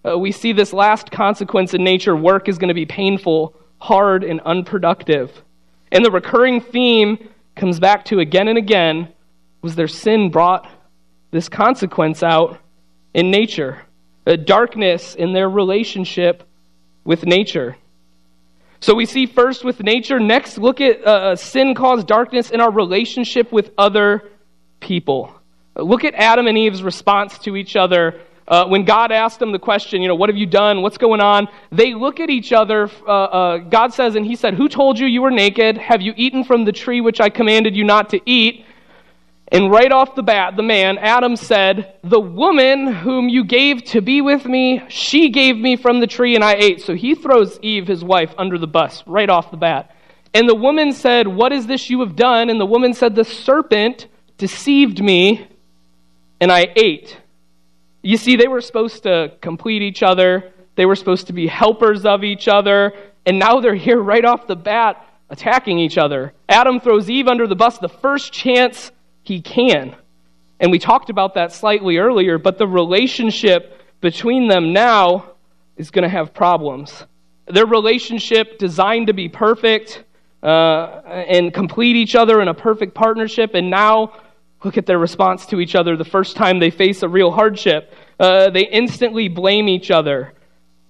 uh, 0.04 0.18
we 0.18 0.32
see 0.32 0.52
this 0.52 0.72
last 0.72 1.12
consequence 1.12 1.74
in 1.74 1.84
nature 1.84 2.16
work 2.16 2.48
is 2.48 2.58
going 2.58 2.68
to 2.68 2.74
be 2.74 2.86
painful, 2.86 3.54
hard, 3.78 4.24
and 4.24 4.40
unproductive. 4.40 5.44
And 5.92 6.02
the 6.02 6.10
recurring 6.10 6.62
theme 6.62 7.28
comes 7.54 7.78
back 7.78 8.06
to 8.06 8.18
again 8.18 8.48
and 8.48 8.56
again 8.56 9.12
was 9.60 9.76
their 9.76 9.86
sin 9.86 10.30
brought 10.30 10.68
this 11.30 11.50
consequence 11.50 12.22
out 12.22 12.58
in 13.12 13.30
nature, 13.30 13.82
a 14.26 14.38
darkness 14.38 15.14
in 15.14 15.34
their 15.34 15.48
relationship 15.50 16.44
with 17.04 17.26
nature. 17.26 17.76
So 18.80 18.94
we 18.94 19.04
see 19.04 19.26
first 19.26 19.64
with 19.64 19.80
nature. 19.82 20.18
Next, 20.18 20.56
look 20.56 20.80
at 20.80 21.06
uh, 21.06 21.10
uh 21.10 21.36
sin 21.36 21.74
caused 21.74 22.06
darkness 22.06 22.50
in 22.50 22.60
our 22.60 22.72
relationship 22.72 23.52
with 23.52 23.70
other 23.76 24.30
people. 24.80 25.32
Look 25.76 26.04
at 26.04 26.14
Adam 26.14 26.46
and 26.46 26.56
Eve's 26.56 26.82
response 26.82 27.38
to 27.40 27.54
each 27.54 27.76
other. 27.76 28.18
Uh, 28.52 28.66
when 28.66 28.84
God 28.84 29.10
asked 29.12 29.38
them 29.38 29.50
the 29.50 29.58
question, 29.58 30.02
you 30.02 30.08
know, 30.08 30.14
what 30.14 30.28
have 30.28 30.36
you 30.36 30.44
done? 30.44 30.82
What's 30.82 30.98
going 30.98 31.22
on? 31.22 31.48
They 31.70 31.94
look 31.94 32.20
at 32.20 32.28
each 32.28 32.52
other. 32.52 32.90
Uh, 33.08 33.10
uh, 33.10 33.56
God 33.56 33.94
says, 33.94 34.14
and 34.14 34.26
He 34.26 34.36
said, 34.36 34.52
Who 34.52 34.68
told 34.68 34.98
you 34.98 35.06
you 35.06 35.22
were 35.22 35.30
naked? 35.30 35.78
Have 35.78 36.02
you 36.02 36.12
eaten 36.18 36.44
from 36.44 36.66
the 36.66 36.72
tree 36.72 37.00
which 37.00 37.18
I 37.18 37.30
commanded 37.30 37.74
you 37.74 37.82
not 37.82 38.10
to 38.10 38.20
eat? 38.26 38.66
And 39.48 39.70
right 39.70 39.90
off 39.90 40.14
the 40.14 40.22
bat, 40.22 40.54
the 40.56 40.62
man, 40.62 40.98
Adam, 40.98 41.34
said, 41.34 41.94
The 42.04 42.20
woman 42.20 42.88
whom 42.88 43.30
you 43.30 43.42
gave 43.42 43.84
to 43.84 44.02
be 44.02 44.20
with 44.20 44.44
me, 44.44 44.82
she 44.90 45.30
gave 45.30 45.56
me 45.56 45.76
from 45.76 46.00
the 46.00 46.06
tree 46.06 46.34
and 46.34 46.44
I 46.44 46.52
ate. 46.52 46.82
So 46.82 46.94
he 46.94 47.14
throws 47.14 47.58
Eve, 47.62 47.86
his 47.86 48.04
wife, 48.04 48.34
under 48.36 48.58
the 48.58 48.66
bus 48.66 49.02
right 49.06 49.30
off 49.30 49.50
the 49.50 49.56
bat. 49.56 49.96
And 50.34 50.46
the 50.46 50.54
woman 50.54 50.92
said, 50.92 51.26
What 51.26 51.52
is 51.52 51.66
this 51.66 51.88
you 51.88 52.00
have 52.00 52.16
done? 52.16 52.50
And 52.50 52.60
the 52.60 52.66
woman 52.66 52.92
said, 52.92 53.14
The 53.14 53.24
serpent 53.24 54.08
deceived 54.36 55.02
me 55.02 55.48
and 56.38 56.52
I 56.52 56.70
ate. 56.76 57.16
You 58.02 58.16
see, 58.16 58.36
they 58.36 58.48
were 58.48 58.60
supposed 58.60 59.04
to 59.04 59.32
complete 59.40 59.82
each 59.82 60.02
other, 60.02 60.52
they 60.74 60.86
were 60.86 60.96
supposed 60.96 61.28
to 61.28 61.32
be 61.32 61.46
helpers 61.46 62.04
of 62.04 62.24
each 62.24 62.48
other, 62.48 62.92
and 63.24 63.38
now 63.38 63.60
they're 63.60 63.74
here 63.74 64.00
right 64.00 64.24
off 64.24 64.46
the 64.46 64.56
bat 64.56 65.06
attacking 65.30 65.78
each 65.78 65.98
other. 65.98 66.32
Adam 66.48 66.80
throws 66.80 67.08
Eve 67.08 67.28
under 67.28 67.46
the 67.46 67.54
bus 67.54 67.78
the 67.78 67.88
first 67.88 68.32
chance 68.32 68.90
he 69.22 69.40
can. 69.40 69.94
And 70.60 70.70
we 70.70 70.78
talked 70.78 71.10
about 71.10 71.34
that 71.34 71.52
slightly 71.52 71.98
earlier, 71.98 72.38
but 72.38 72.58
the 72.58 72.66
relationship 72.66 73.80
between 74.00 74.48
them 74.48 74.72
now 74.72 75.32
is 75.76 75.90
going 75.90 76.02
to 76.02 76.08
have 76.08 76.34
problems. 76.34 77.04
Their 77.46 77.66
relationship, 77.66 78.58
designed 78.58 79.08
to 79.08 79.12
be 79.12 79.28
perfect 79.28 80.04
uh, 80.42 81.02
and 81.06 81.52
complete 81.52 81.96
each 81.96 82.14
other 82.14 82.40
in 82.40 82.48
a 82.48 82.54
perfect 82.54 82.94
partnership, 82.94 83.54
and 83.54 83.70
now 83.70 84.12
look 84.64 84.78
at 84.78 84.86
their 84.86 84.98
response 84.98 85.46
to 85.46 85.60
each 85.60 85.74
other 85.74 85.96
the 85.96 86.04
first 86.04 86.36
time 86.36 86.58
they 86.58 86.70
face 86.70 87.02
a 87.02 87.08
real 87.08 87.30
hardship. 87.30 87.94
Uh, 88.18 88.50
they 88.50 88.66
instantly 88.66 89.28
blame 89.28 89.68
each 89.68 89.90
other. 89.90 90.32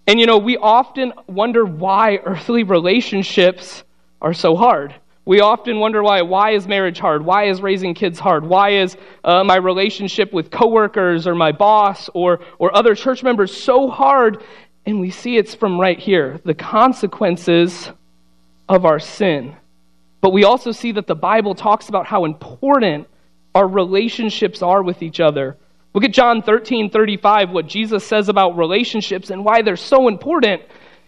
And 0.06 0.18
you 0.18 0.26
know, 0.26 0.38
we 0.38 0.56
often 0.56 1.12
wonder 1.26 1.64
why 1.64 2.18
earthly 2.24 2.64
relationships 2.64 3.84
are 4.20 4.34
so 4.34 4.56
hard. 4.56 4.94
We 5.24 5.40
often 5.40 5.78
wonder 5.78 6.02
why. 6.02 6.22
Why 6.22 6.50
is 6.50 6.66
marriage 6.66 6.98
hard? 6.98 7.24
Why 7.24 7.44
is 7.44 7.60
raising 7.60 7.94
kids 7.94 8.18
hard? 8.18 8.44
Why 8.44 8.70
is 8.70 8.96
uh, 9.22 9.44
my 9.44 9.56
relationship 9.56 10.32
with 10.32 10.50
coworkers 10.50 11.28
or 11.28 11.34
my 11.36 11.52
boss 11.52 12.10
or, 12.12 12.40
or 12.58 12.76
other 12.76 12.96
church 12.96 13.22
members 13.22 13.56
so 13.56 13.88
hard? 13.88 14.42
And 14.84 14.98
we 14.98 15.10
see 15.10 15.36
it's 15.36 15.54
from 15.54 15.80
right 15.80 15.98
here 15.98 16.40
the 16.44 16.54
consequences 16.54 17.90
of 18.68 18.84
our 18.84 18.98
sin. 18.98 19.54
But 20.20 20.30
we 20.30 20.42
also 20.42 20.72
see 20.72 20.90
that 20.92 21.06
the 21.06 21.14
Bible 21.14 21.54
talks 21.54 21.88
about 21.88 22.06
how 22.06 22.24
important 22.24 23.06
our 23.54 23.66
relationships 23.66 24.62
are 24.62 24.82
with 24.82 25.02
each 25.02 25.20
other. 25.20 25.56
Look 25.94 26.04
at 26.04 26.12
John 26.12 26.42
13 26.42 26.90
35, 26.90 27.50
what 27.50 27.66
Jesus 27.66 28.04
says 28.04 28.28
about 28.28 28.56
relationships 28.56 29.30
and 29.30 29.44
why 29.44 29.62
they're 29.62 29.76
so 29.76 30.08
important. 30.08 30.62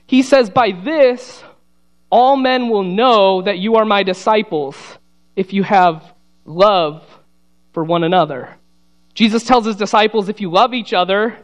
He 0.07 0.22
says, 0.22 0.50
By 0.50 0.72
this, 0.72 1.42
all 2.11 2.37
men 2.37 2.68
will 2.68 2.85
know 2.85 3.42
that 3.42 3.59
you 3.59 3.76
are 3.76 3.85
my 3.85 4.02
disciples 4.02 4.76
if 5.37 5.52
you 5.52 5.62
have 5.62 6.14
love 6.44 7.02
for 7.72 7.83
one 7.83 8.04
another. 8.04 8.57
Jesus 9.14 9.44
tells 9.44 9.64
his 9.64 9.76
disciples 9.76 10.28
if 10.28 10.40
you 10.40 10.50
love 10.50 10.74
each 10.74 10.92
other, 10.92 11.37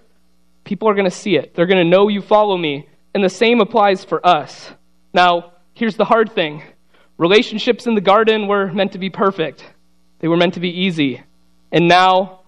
people 0.65 0.89
are 0.89 0.95
going 0.95 1.09
to 1.09 1.11
see 1.11 1.37
it. 1.37 1.55
They're 1.55 1.67
going 1.67 1.83
to 1.83 1.91
know 1.91 2.09
you 2.09 2.21
follow 2.21 2.57
me. 2.57 2.89
And 3.15 3.25
the 3.25 3.29
same 3.29 3.61
applies 3.61 4.05
for 4.05 4.25
us. 4.25 4.71
Now, 5.13 5.55
here's 5.75 5.97
the 5.97 6.05
hard 6.05 6.33
thing 6.33 6.63
relationships 7.19 7.87
in 7.87 7.95
the 7.95 8.01
garden 8.01 8.47
were 8.47 8.73
meant 8.73 8.93
to 8.93 8.99
be 8.99 9.11
perfect, 9.11 9.65
they 10.21 10.29
were 10.29 10.37
meant 10.37 10.55
to 10.55 10.61
be 10.61 10.71
easy. 10.71 11.23
And 11.73 11.89
now 11.89 12.41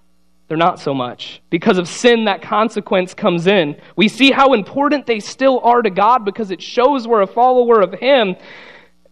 they're 0.48 0.56
not 0.56 0.78
so 0.78 0.94
much. 0.94 1.40
Because 1.50 1.78
of 1.78 1.88
sin, 1.88 2.26
that 2.26 2.42
consequence 2.42 3.14
comes 3.14 3.46
in. 3.46 3.80
We 3.96 4.08
see 4.08 4.30
how 4.30 4.52
important 4.52 5.06
they 5.06 5.20
still 5.20 5.60
are 5.60 5.82
to 5.82 5.90
God 5.90 6.24
because 6.24 6.50
it 6.50 6.62
shows 6.62 7.08
we're 7.08 7.22
a 7.22 7.26
follower 7.26 7.80
of 7.80 7.94
Him. 7.94 8.36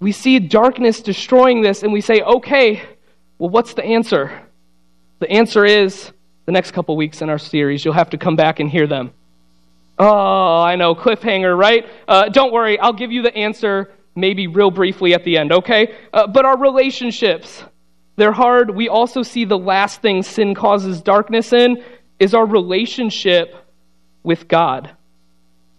We 0.00 0.12
see 0.12 0.38
darkness 0.38 1.00
destroying 1.00 1.62
this, 1.62 1.82
and 1.82 1.92
we 1.92 2.00
say, 2.00 2.20
okay, 2.20 2.82
well, 3.38 3.50
what's 3.50 3.74
the 3.74 3.84
answer? 3.84 4.42
The 5.18 5.30
answer 5.30 5.64
is 5.64 6.12
the 6.46 6.52
next 6.52 6.72
couple 6.72 6.96
weeks 6.96 7.22
in 7.22 7.30
our 7.30 7.38
series. 7.38 7.84
You'll 7.84 7.94
have 7.94 8.10
to 8.10 8.18
come 8.18 8.36
back 8.36 8.60
and 8.60 8.70
hear 8.70 8.86
them. 8.86 9.12
Oh, 9.98 10.62
I 10.62 10.76
know, 10.76 10.94
cliffhanger, 10.94 11.56
right? 11.56 11.86
Uh, 12.08 12.28
don't 12.30 12.52
worry, 12.52 12.78
I'll 12.78 12.94
give 12.94 13.12
you 13.12 13.22
the 13.22 13.34
answer 13.36 13.92
maybe 14.14 14.46
real 14.46 14.70
briefly 14.70 15.14
at 15.14 15.24
the 15.24 15.36
end, 15.36 15.52
okay? 15.52 15.94
Uh, 16.12 16.26
but 16.26 16.44
our 16.44 16.58
relationships, 16.58 17.62
they're 18.20 18.32
hard. 18.32 18.70
We 18.70 18.88
also 18.88 19.22
see 19.22 19.44
the 19.44 19.58
last 19.58 20.02
thing 20.02 20.22
sin 20.22 20.54
causes 20.54 21.00
darkness 21.00 21.52
in 21.52 21.82
is 22.18 22.34
our 22.34 22.46
relationship 22.46 23.54
with 24.22 24.46
God. 24.48 24.90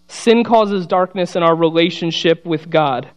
Sin 0.08 0.44
causes 0.44 0.86
darkness 0.86 1.36
in 1.36 1.42
our 1.42 1.54
relationship 1.54 2.44
with 2.44 2.68
God. 2.68 3.08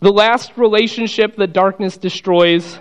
The 0.00 0.12
last 0.12 0.52
relationship 0.56 1.36
that 1.36 1.52
darkness 1.52 1.96
destroys 1.96 2.78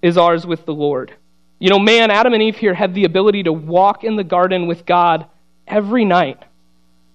is 0.00 0.18
ours 0.18 0.44
with 0.44 0.64
the 0.66 0.74
Lord. 0.74 1.14
You 1.60 1.70
know, 1.70 1.78
man, 1.78 2.10
Adam 2.10 2.32
and 2.32 2.42
Eve 2.42 2.56
here 2.56 2.74
had 2.74 2.94
the 2.94 3.04
ability 3.04 3.44
to 3.44 3.52
walk 3.52 4.02
in 4.02 4.16
the 4.16 4.24
garden 4.24 4.66
with 4.66 4.84
God 4.84 5.26
every 5.68 6.04
night. 6.04 6.42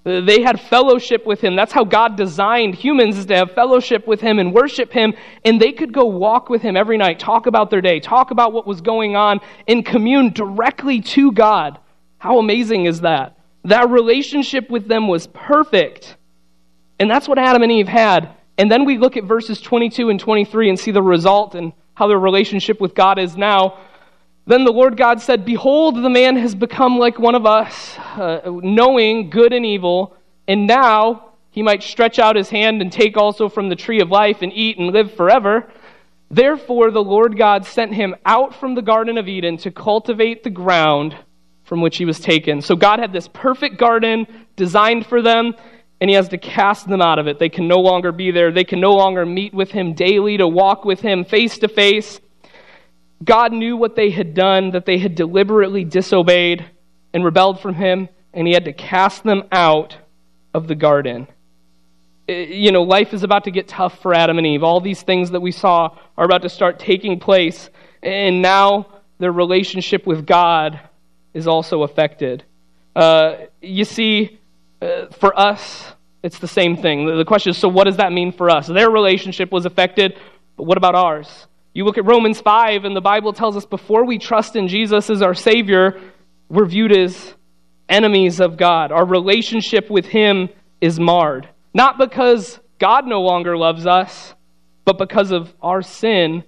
They 0.07 0.41
had 0.41 0.61
fellowship 0.61 1.25
with 1.25 1.41
him. 1.41 1.57
That's 1.57 1.73
how 1.73 1.83
God 1.83 2.15
designed 2.15 2.75
humans 2.75 3.17
is 3.17 3.25
to 3.25 3.35
have 3.35 3.51
fellowship 3.51 4.07
with 4.07 4.21
him 4.21 4.39
and 4.39 4.53
worship 4.53 4.93
him. 4.93 5.13
And 5.43 5.61
they 5.61 5.73
could 5.73 5.91
go 5.91 6.05
walk 6.05 6.49
with 6.49 6.61
him 6.61 6.77
every 6.77 6.97
night, 6.97 7.19
talk 7.19 7.45
about 7.45 7.69
their 7.69 7.81
day, 7.81 7.99
talk 7.99 8.31
about 8.31 8.53
what 8.53 8.65
was 8.65 8.79
going 8.79 9.17
on, 9.17 9.41
and 9.67 9.85
commune 9.85 10.31
directly 10.31 11.01
to 11.01 11.33
God. 11.33 11.77
How 12.19 12.39
amazing 12.39 12.85
is 12.85 13.01
that? 13.01 13.37
That 13.65 13.89
relationship 13.89 14.69
with 14.69 14.87
them 14.87 15.09
was 15.09 15.27
perfect. 15.27 16.15
And 16.99 17.11
that's 17.11 17.27
what 17.27 17.37
Adam 17.37 17.61
and 17.61 17.71
Eve 17.71 17.89
had. 17.89 18.29
And 18.57 18.71
then 18.71 18.85
we 18.85 18.97
look 18.97 19.17
at 19.17 19.25
verses 19.25 19.59
22 19.59 20.09
and 20.09 20.19
23 20.19 20.69
and 20.69 20.79
see 20.79 20.91
the 20.91 21.03
result 21.03 21.53
and 21.53 21.73
how 21.95 22.07
their 22.07 22.17
relationship 22.17 22.79
with 22.79 22.95
God 22.95 23.19
is 23.19 23.35
now. 23.35 23.77
Then 24.47 24.63
the 24.63 24.71
Lord 24.71 24.95
God 24.95 25.21
said, 25.21 25.43
Behold, 25.43 25.97
the 25.97 26.09
man 26.09 26.37
has 26.37 26.55
become 26.55 26.97
like 26.97 27.19
one 27.19 27.35
of 27.35 27.45
us, 27.45 27.97
uh, 28.15 28.39
knowing 28.45 29.29
good 29.29 29.51
and 29.51 29.65
evil, 29.65 30.15
and 30.47 30.65
now 30.65 31.31
he 31.51 31.61
might 31.61 31.83
stretch 31.83 32.17
out 32.17 32.37
his 32.37 32.49
hand 32.49 32.81
and 32.81 32.89
take 32.89 33.17
also 33.17 33.49
from 33.49 33.67
the 33.67 33.75
tree 33.75 33.99
of 33.99 34.09
life 34.09 34.41
and 34.41 34.53
eat 34.53 34.77
and 34.77 34.93
live 34.93 35.13
forever. 35.15 35.67
Therefore, 36.31 36.91
the 36.91 37.03
Lord 37.03 37.37
God 37.37 37.65
sent 37.65 37.93
him 37.93 38.15
out 38.25 38.55
from 38.55 38.73
the 38.73 38.81
Garden 38.81 39.17
of 39.17 39.27
Eden 39.27 39.57
to 39.57 39.71
cultivate 39.71 40.43
the 40.43 40.49
ground 40.49 41.17
from 41.65 41.81
which 41.81 41.97
he 41.97 42.05
was 42.05 42.21
taken. 42.21 42.61
So 42.61 42.77
God 42.77 42.99
had 42.99 43.11
this 43.11 43.27
perfect 43.27 43.77
garden 43.77 44.27
designed 44.55 45.07
for 45.07 45.21
them, 45.21 45.55
and 45.99 46.09
he 46.09 46.15
has 46.15 46.29
to 46.29 46.37
cast 46.37 46.87
them 46.87 47.01
out 47.01 47.19
of 47.19 47.27
it. 47.27 47.37
They 47.37 47.49
can 47.49 47.67
no 47.67 47.79
longer 47.79 48.13
be 48.13 48.31
there. 48.31 48.53
They 48.53 48.63
can 48.63 48.79
no 48.79 48.93
longer 48.93 49.25
meet 49.25 49.53
with 49.53 49.71
him 49.71 49.93
daily, 49.93 50.37
to 50.37 50.47
walk 50.47 50.85
with 50.85 51.01
him 51.01 51.25
face 51.25 51.57
to 51.57 51.67
face. 51.67 52.21
God 53.23 53.51
knew 53.51 53.75
what 53.75 53.95
they 53.95 54.09
had 54.09 54.33
done, 54.33 54.71
that 54.71 54.85
they 54.85 54.97
had 54.97 55.15
deliberately 55.15 55.83
disobeyed 55.83 56.65
and 57.13 57.25
rebelled 57.25 57.59
from 57.59 57.73
Him, 57.73 58.09
and 58.33 58.47
He 58.47 58.53
had 58.53 58.65
to 58.65 58.73
cast 58.73 59.23
them 59.23 59.43
out 59.51 59.97
of 60.53 60.67
the 60.67 60.75
garden. 60.75 61.27
You 62.27 62.71
know, 62.71 62.83
life 62.83 63.13
is 63.13 63.23
about 63.23 63.45
to 63.45 63.51
get 63.51 63.67
tough 63.67 64.01
for 64.01 64.13
Adam 64.13 64.37
and 64.37 64.45
Eve. 64.45 64.63
All 64.63 64.81
these 64.81 65.01
things 65.01 65.31
that 65.31 65.39
we 65.39 65.51
saw 65.51 65.97
are 66.17 66.25
about 66.25 66.41
to 66.41 66.49
start 66.49 66.77
taking 66.77 67.19
place. 67.19 67.69
And 68.03 68.41
now 68.41 68.87
their 69.17 69.31
relationship 69.31 70.05
with 70.05 70.25
God 70.25 70.79
is 71.33 71.47
also 71.47 71.83
affected. 71.83 72.43
Uh, 72.95 73.45
you 73.61 73.85
see, 73.85 74.39
uh, 74.81 75.05
for 75.19 75.37
us, 75.39 75.93
it's 76.23 76.39
the 76.39 76.47
same 76.47 76.77
thing. 76.77 77.05
The 77.05 77.25
question 77.25 77.51
is 77.51 77.57
so, 77.57 77.69
what 77.69 77.85
does 77.85 77.97
that 77.97 78.11
mean 78.11 78.31
for 78.31 78.49
us? 78.49 78.67
Their 78.67 78.89
relationship 78.89 79.51
was 79.51 79.65
affected, 79.65 80.19
but 80.57 80.63
what 80.63 80.77
about 80.77 80.95
ours? 80.95 81.47
You 81.77 81.85
look 81.85 81.99
at 81.99 82.05
Romans 82.05 82.41
5, 82.41 82.85
and 82.85 82.95
the 82.95 83.01
Bible 83.01 83.33
tells 83.33 83.55
us 83.55 83.63
before 83.63 84.03
we 84.03 84.17
trust 84.17 84.55
in 84.55 84.67
Jesus 84.67 85.11
as 85.11 85.21
our 85.21 85.35
Savior, 85.35 86.01
we're 86.49 86.65
viewed 86.65 86.91
as 86.91 87.35
enemies 87.87 88.39
of 88.39 88.57
God. 88.57 88.91
Our 88.91 89.05
relationship 89.05 89.87
with 89.87 90.07
Him 90.07 90.49
is 90.81 90.99
marred. 90.99 91.47
Not 91.75 91.99
because 91.99 92.59
God 92.79 93.05
no 93.05 93.21
longer 93.21 93.55
loves 93.55 93.85
us, 93.85 94.33
but 94.85 94.97
because 94.97 95.29
of 95.29 95.53
our 95.61 95.83
sin 95.83 96.43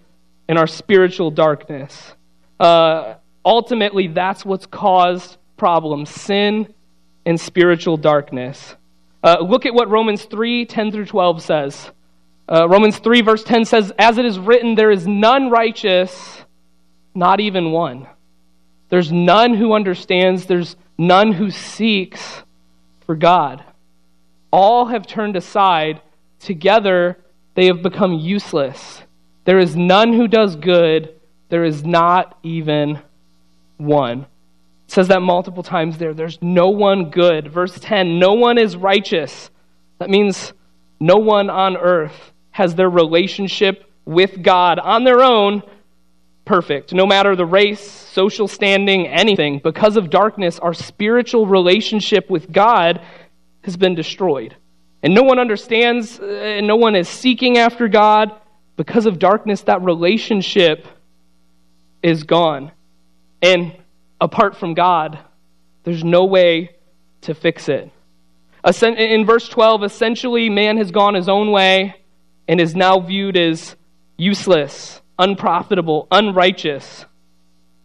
and 0.47 0.57
our 0.57 0.65
spiritual 0.65 1.29
darkness. 1.29 2.15
Uh, 2.59 3.13
ultimately, 3.45 4.07
that's 4.07 4.43
what's 4.43 4.65
caused 4.65 5.37
problems 5.57 6.09
sin 6.09 6.73
and 7.27 7.39
spiritual 7.39 7.97
darkness. 7.97 8.75
Uh, 9.23 9.37
look 9.41 9.67
at 9.67 9.75
what 9.75 9.91
Romans 9.91 10.25
3 10.25 10.65
10 10.65 10.91
through 10.91 11.05
12 11.05 11.43
says. 11.43 11.91
Uh, 12.51 12.67
Romans 12.67 12.97
3, 12.97 13.21
verse 13.21 13.43
10 13.43 13.65
says, 13.65 13.93
As 13.99 14.17
it 14.17 14.25
is 14.25 14.39
written, 14.39 14.73
there 14.73 14.89
is 14.89 15.05
none 15.05 15.51
righteous, 15.51 16.43
not 17.13 17.39
even 17.39 17.71
one. 17.71 18.07
There's 18.89 19.11
none 19.11 19.53
who 19.53 19.73
understands, 19.73 20.47
there's 20.47 20.75
none 20.97 21.31
who 21.31 21.51
seeks 21.51 22.41
for 23.05 23.15
God. 23.15 23.63
All 24.51 24.87
have 24.87 25.05
turned 25.05 25.35
aside. 25.35 26.01
Together, 26.39 27.19
they 27.53 27.67
have 27.67 27.83
become 27.83 28.13
useless. 28.13 29.03
There 29.45 29.59
is 29.59 29.75
none 29.75 30.13
who 30.13 30.27
does 30.27 30.55
good, 30.55 31.19
there 31.49 31.63
is 31.63 31.83
not 31.83 32.39
even 32.41 32.99
one. 33.77 34.21
It 34.87 34.91
says 34.91 35.09
that 35.09 35.21
multiple 35.21 35.61
times 35.61 35.99
there. 35.99 36.15
There's 36.15 36.41
no 36.41 36.69
one 36.69 37.11
good. 37.11 37.51
Verse 37.51 37.77
10 37.79 38.17
no 38.17 38.33
one 38.33 38.57
is 38.57 38.75
righteous. 38.75 39.51
That 39.99 40.09
means 40.09 40.53
no 40.99 41.17
one 41.17 41.51
on 41.51 41.77
earth 41.77 42.31
has 42.59 42.75
their 42.75 42.89
relationship 42.89 43.89
with 44.03 44.43
God 44.43 44.79
on 44.79 45.05
their 45.05 45.21
own 45.23 45.63
perfect. 46.43 46.91
No 46.91 47.05
matter 47.05 47.33
the 47.33 47.45
race, 47.45 47.79
social 47.79 48.49
standing, 48.49 49.07
anything, 49.07 49.61
because 49.63 49.95
of 49.95 50.09
darkness, 50.09 50.59
our 50.59 50.73
spiritual 50.73 51.47
relationship 51.47 52.29
with 52.29 52.51
God 52.51 52.99
has 53.61 53.77
been 53.77 53.95
destroyed. 53.95 54.57
And 55.01 55.13
no 55.13 55.23
one 55.23 55.39
understands, 55.39 56.19
uh, 56.19 56.25
and 56.25 56.67
no 56.67 56.75
one 56.75 56.97
is 56.97 57.07
seeking 57.07 57.57
after 57.57 57.87
God. 57.87 58.33
Because 58.75 59.05
of 59.05 59.19
darkness, 59.19 59.61
that 59.61 59.81
relationship 59.81 60.85
is 62.03 62.23
gone. 62.23 62.73
And 63.41 63.73
apart 64.19 64.57
from 64.57 64.73
God, 64.73 65.17
there's 65.85 66.03
no 66.03 66.25
way 66.25 66.75
to 67.21 67.33
fix 67.33 67.69
it. 67.69 67.89
In 68.83 69.25
verse 69.25 69.47
12, 69.47 69.85
essentially, 69.85 70.49
man 70.49 70.75
has 70.75 70.91
gone 70.91 71.13
his 71.13 71.29
own 71.29 71.51
way 71.51 71.95
and 72.49 72.59
is 72.59 72.75
now 72.75 72.99
viewed 72.99 73.37
as 73.37 73.75
useless, 74.17 75.01
unprofitable, 75.19 76.07
unrighteous. 76.11 77.05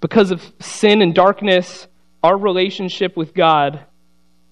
Because 0.00 0.30
of 0.30 0.42
sin 0.58 1.02
and 1.02 1.14
darkness, 1.14 1.86
our 2.22 2.36
relationship 2.36 3.14
with 3.14 3.34
God 3.34 3.84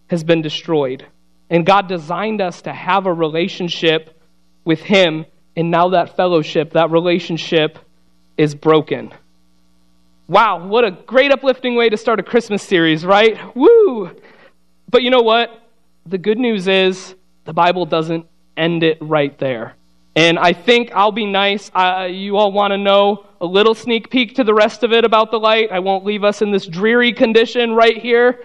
has 0.08 0.22
been 0.22 0.42
destroyed. 0.42 1.06
And 1.48 1.64
God 1.64 1.88
designed 1.88 2.42
us 2.42 2.60
to 2.62 2.72
have 2.74 3.06
a 3.06 3.12
relationship 3.12 4.20
with 4.66 4.80
Him, 4.80 5.24
and 5.56 5.70
now 5.70 5.88
that 5.88 6.14
fellowship, 6.14 6.74
that 6.74 6.90
relationship 6.90 7.78
is 8.36 8.54
broken. 8.54 9.14
Wow, 10.28 10.66
what 10.66 10.84
a 10.84 10.90
great 10.90 11.32
uplifting 11.32 11.74
way 11.74 11.88
to 11.88 11.96
start 11.96 12.20
a 12.20 12.22
Christmas 12.22 12.62
series, 12.62 13.02
right? 13.02 13.38
Woo! 13.56 14.14
But 14.90 15.02
you 15.02 15.08
know 15.08 15.22
what? 15.22 15.50
The 16.04 16.18
good 16.18 16.38
news 16.38 16.68
is 16.68 17.14
the 17.44 17.54
Bible 17.54 17.86
doesn't 17.86 18.26
end 18.58 18.82
it 18.82 18.98
right 19.00 19.36
there. 19.38 19.74
And 20.14 20.38
I 20.38 20.52
think 20.52 20.92
I'll 20.94 21.12
be 21.12 21.26
nice. 21.26 21.70
Uh, 21.74 22.08
you 22.10 22.36
all 22.36 22.52
want 22.52 22.72
to 22.72 22.78
know 22.78 23.26
a 23.40 23.46
little 23.46 23.74
sneak 23.74 24.10
peek 24.10 24.36
to 24.36 24.44
the 24.44 24.54
rest 24.54 24.82
of 24.82 24.92
it 24.92 25.04
about 25.04 25.30
the 25.30 25.38
light. 25.38 25.70
I 25.72 25.78
won't 25.78 26.04
leave 26.04 26.22
us 26.24 26.42
in 26.42 26.50
this 26.50 26.66
dreary 26.66 27.12
condition 27.12 27.74
right 27.74 27.96
here. 27.96 28.44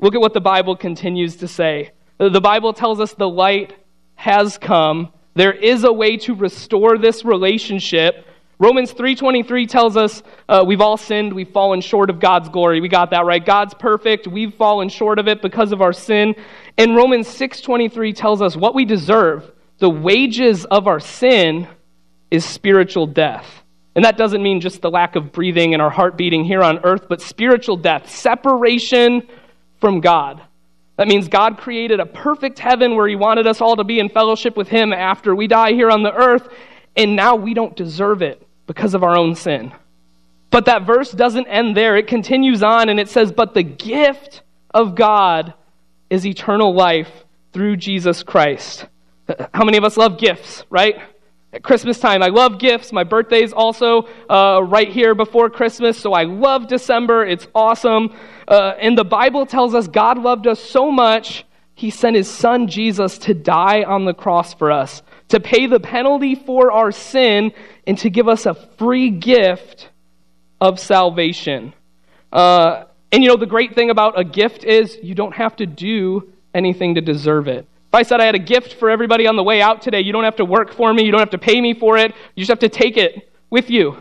Look 0.00 0.14
at 0.14 0.20
what 0.20 0.34
the 0.34 0.40
Bible 0.40 0.76
continues 0.76 1.36
to 1.36 1.48
say. 1.48 1.92
The 2.18 2.40
Bible 2.40 2.72
tells 2.72 3.00
us 3.00 3.12
the 3.14 3.28
light 3.28 3.74
has 4.16 4.58
come. 4.58 5.12
There 5.34 5.52
is 5.52 5.84
a 5.84 5.92
way 5.92 6.16
to 6.18 6.34
restore 6.34 6.98
this 6.98 7.24
relationship 7.24 8.26
Romans 8.58 8.92
3:23 8.92 9.68
tells 9.68 9.96
us 9.96 10.22
uh, 10.48 10.64
we've 10.66 10.80
all 10.80 10.96
sinned, 10.96 11.32
we've 11.32 11.50
fallen 11.50 11.80
short 11.80 12.08
of 12.08 12.20
God's 12.20 12.48
glory. 12.48 12.80
We 12.80 12.88
got 12.88 13.10
that 13.10 13.24
right. 13.24 13.44
God's 13.44 13.74
perfect, 13.74 14.28
we've 14.28 14.54
fallen 14.54 14.88
short 14.88 15.18
of 15.18 15.26
it 15.26 15.42
because 15.42 15.72
of 15.72 15.82
our 15.82 15.92
sin. 15.92 16.36
And 16.78 16.94
Romans 16.94 17.26
6:23 17.26 18.14
tells 18.14 18.40
us 18.40 18.56
what 18.56 18.74
we 18.74 18.84
deserve. 18.84 19.50
The 19.78 19.90
wages 19.90 20.64
of 20.64 20.86
our 20.86 21.00
sin 21.00 21.68
is 22.30 22.44
spiritual 22.44 23.06
death. 23.06 23.62
And 23.94 24.04
that 24.04 24.16
doesn't 24.16 24.42
mean 24.42 24.60
just 24.60 24.82
the 24.82 24.90
lack 24.90 25.14
of 25.14 25.32
breathing 25.32 25.72
and 25.72 25.80
our 25.80 25.90
heart 25.90 26.16
beating 26.16 26.44
here 26.44 26.62
on 26.62 26.84
earth, 26.84 27.06
but 27.08 27.20
spiritual 27.20 27.76
death, 27.76 28.10
separation 28.10 29.22
from 29.80 30.00
God. 30.00 30.42
That 30.96 31.08
means 31.08 31.28
God 31.28 31.58
created 31.58 32.00
a 32.00 32.06
perfect 32.06 32.58
heaven 32.58 32.96
where 32.96 33.08
He 33.08 33.16
wanted 33.16 33.46
us 33.46 33.60
all 33.60 33.76
to 33.76 33.84
be 33.84 34.00
in 34.00 34.08
fellowship 34.08 34.56
with 34.56 34.68
Him 34.68 34.92
after 34.92 35.34
we 35.34 35.46
die 35.46 35.72
here 35.72 35.90
on 35.90 36.02
the 36.02 36.12
earth, 36.12 36.48
and 36.96 37.16
now 37.16 37.36
we 37.36 37.54
don't 37.54 37.76
deserve 37.76 38.22
it 38.22 38.46
because 38.66 38.94
of 38.94 39.02
our 39.02 39.16
own 39.16 39.34
sin. 39.34 39.72
But 40.50 40.66
that 40.66 40.86
verse 40.86 41.10
doesn't 41.10 41.48
end 41.48 41.76
there. 41.76 41.96
It 41.96 42.06
continues 42.06 42.62
on 42.62 42.88
and 42.88 43.00
it 43.00 43.08
says, 43.08 43.32
But 43.32 43.54
the 43.54 43.64
gift 43.64 44.42
of 44.72 44.94
God 44.94 45.54
is 46.10 46.24
eternal 46.24 46.72
life 46.74 47.10
through 47.52 47.76
Jesus 47.76 48.22
Christ. 48.22 48.86
How 49.54 49.64
many 49.64 49.78
of 49.78 49.84
us 49.84 49.96
love 49.96 50.18
gifts, 50.18 50.64
right? 50.70 50.96
At 51.52 51.62
Christmas 51.62 51.98
time, 52.00 52.22
I 52.22 52.28
love 52.28 52.58
gifts. 52.58 52.92
My 52.92 53.04
birthday's 53.04 53.52
also 53.52 54.08
uh, 54.28 54.60
right 54.64 54.88
here 54.88 55.14
before 55.14 55.48
Christmas, 55.50 55.98
so 55.98 56.12
I 56.12 56.24
love 56.24 56.66
December. 56.66 57.24
It's 57.24 57.46
awesome. 57.54 58.14
Uh, 58.48 58.74
and 58.80 58.98
the 58.98 59.04
Bible 59.04 59.46
tells 59.46 59.74
us 59.74 59.86
God 59.86 60.18
loved 60.18 60.46
us 60.46 60.60
so 60.60 60.90
much, 60.90 61.44
He 61.74 61.90
sent 61.90 62.16
His 62.16 62.28
Son 62.28 62.66
Jesus 62.68 63.18
to 63.18 63.34
die 63.34 63.84
on 63.84 64.04
the 64.04 64.14
cross 64.14 64.52
for 64.52 64.72
us 64.72 65.02
to 65.28 65.40
pay 65.40 65.66
the 65.66 65.80
penalty 65.80 66.34
for 66.34 66.70
our 66.70 66.92
sin, 66.92 67.52
and 67.86 67.98
to 67.98 68.10
give 68.10 68.28
us 68.28 68.46
a 68.46 68.54
free 68.54 69.10
gift 69.10 69.90
of 70.60 70.78
salvation. 70.78 71.74
Uh, 72.32 72.84
and 73.12 73.22
you 73.22 73.28
know, 73.28 73.36
the 73.36 73.46
great 73.46 73.74
thing 73.74 73.90
about 73.90 74.18
a 74.18 74.24
gift 74.24 74.64
is 74.64 74.98
you 75.02 75.14
don't 75.14 75.34
have 75.34 75.56
to 75.56 75.66
do 75.66 76.32
anything 76.54 76.94
to 76.94 77.00
deserve 77.00 77.48
it. 77.48 77.66
If 77.94 77.98
I 77.98 78.02
said 78.02 78.20
I 78.20 78.24
had 78.24 78.34
a 78.34 78.40
gift 78.40 78.74
for 78.74 78.90
everybody 78.90 79.28
on 79.28 79.36
the 79.36 79.44
way 79.44 79.62
out 79.62 79.80
today, 79.80 80.00
you 80.00 80.12
don't 80.12 80.24
have 80.24 80.34
to 80.38 80.44
work 80.44 80.72
for 80.72 80.92
me, 80.92 81.04
you 81.04 81.12
don't 81.12 81.20
have 81.20 81.30
to 81.30 81.38
pay 81.38 81.60
me 81.60 81.74
for 81.74 81.96
it, 81.96 82.12
you 82.34 82.40
just 82.40 82.48
have 82.48 82.58
to 82.58 82.68
take 82.68 82.96
it 82.96 83.32
with 83.50 83.70
you. 83.70 83.96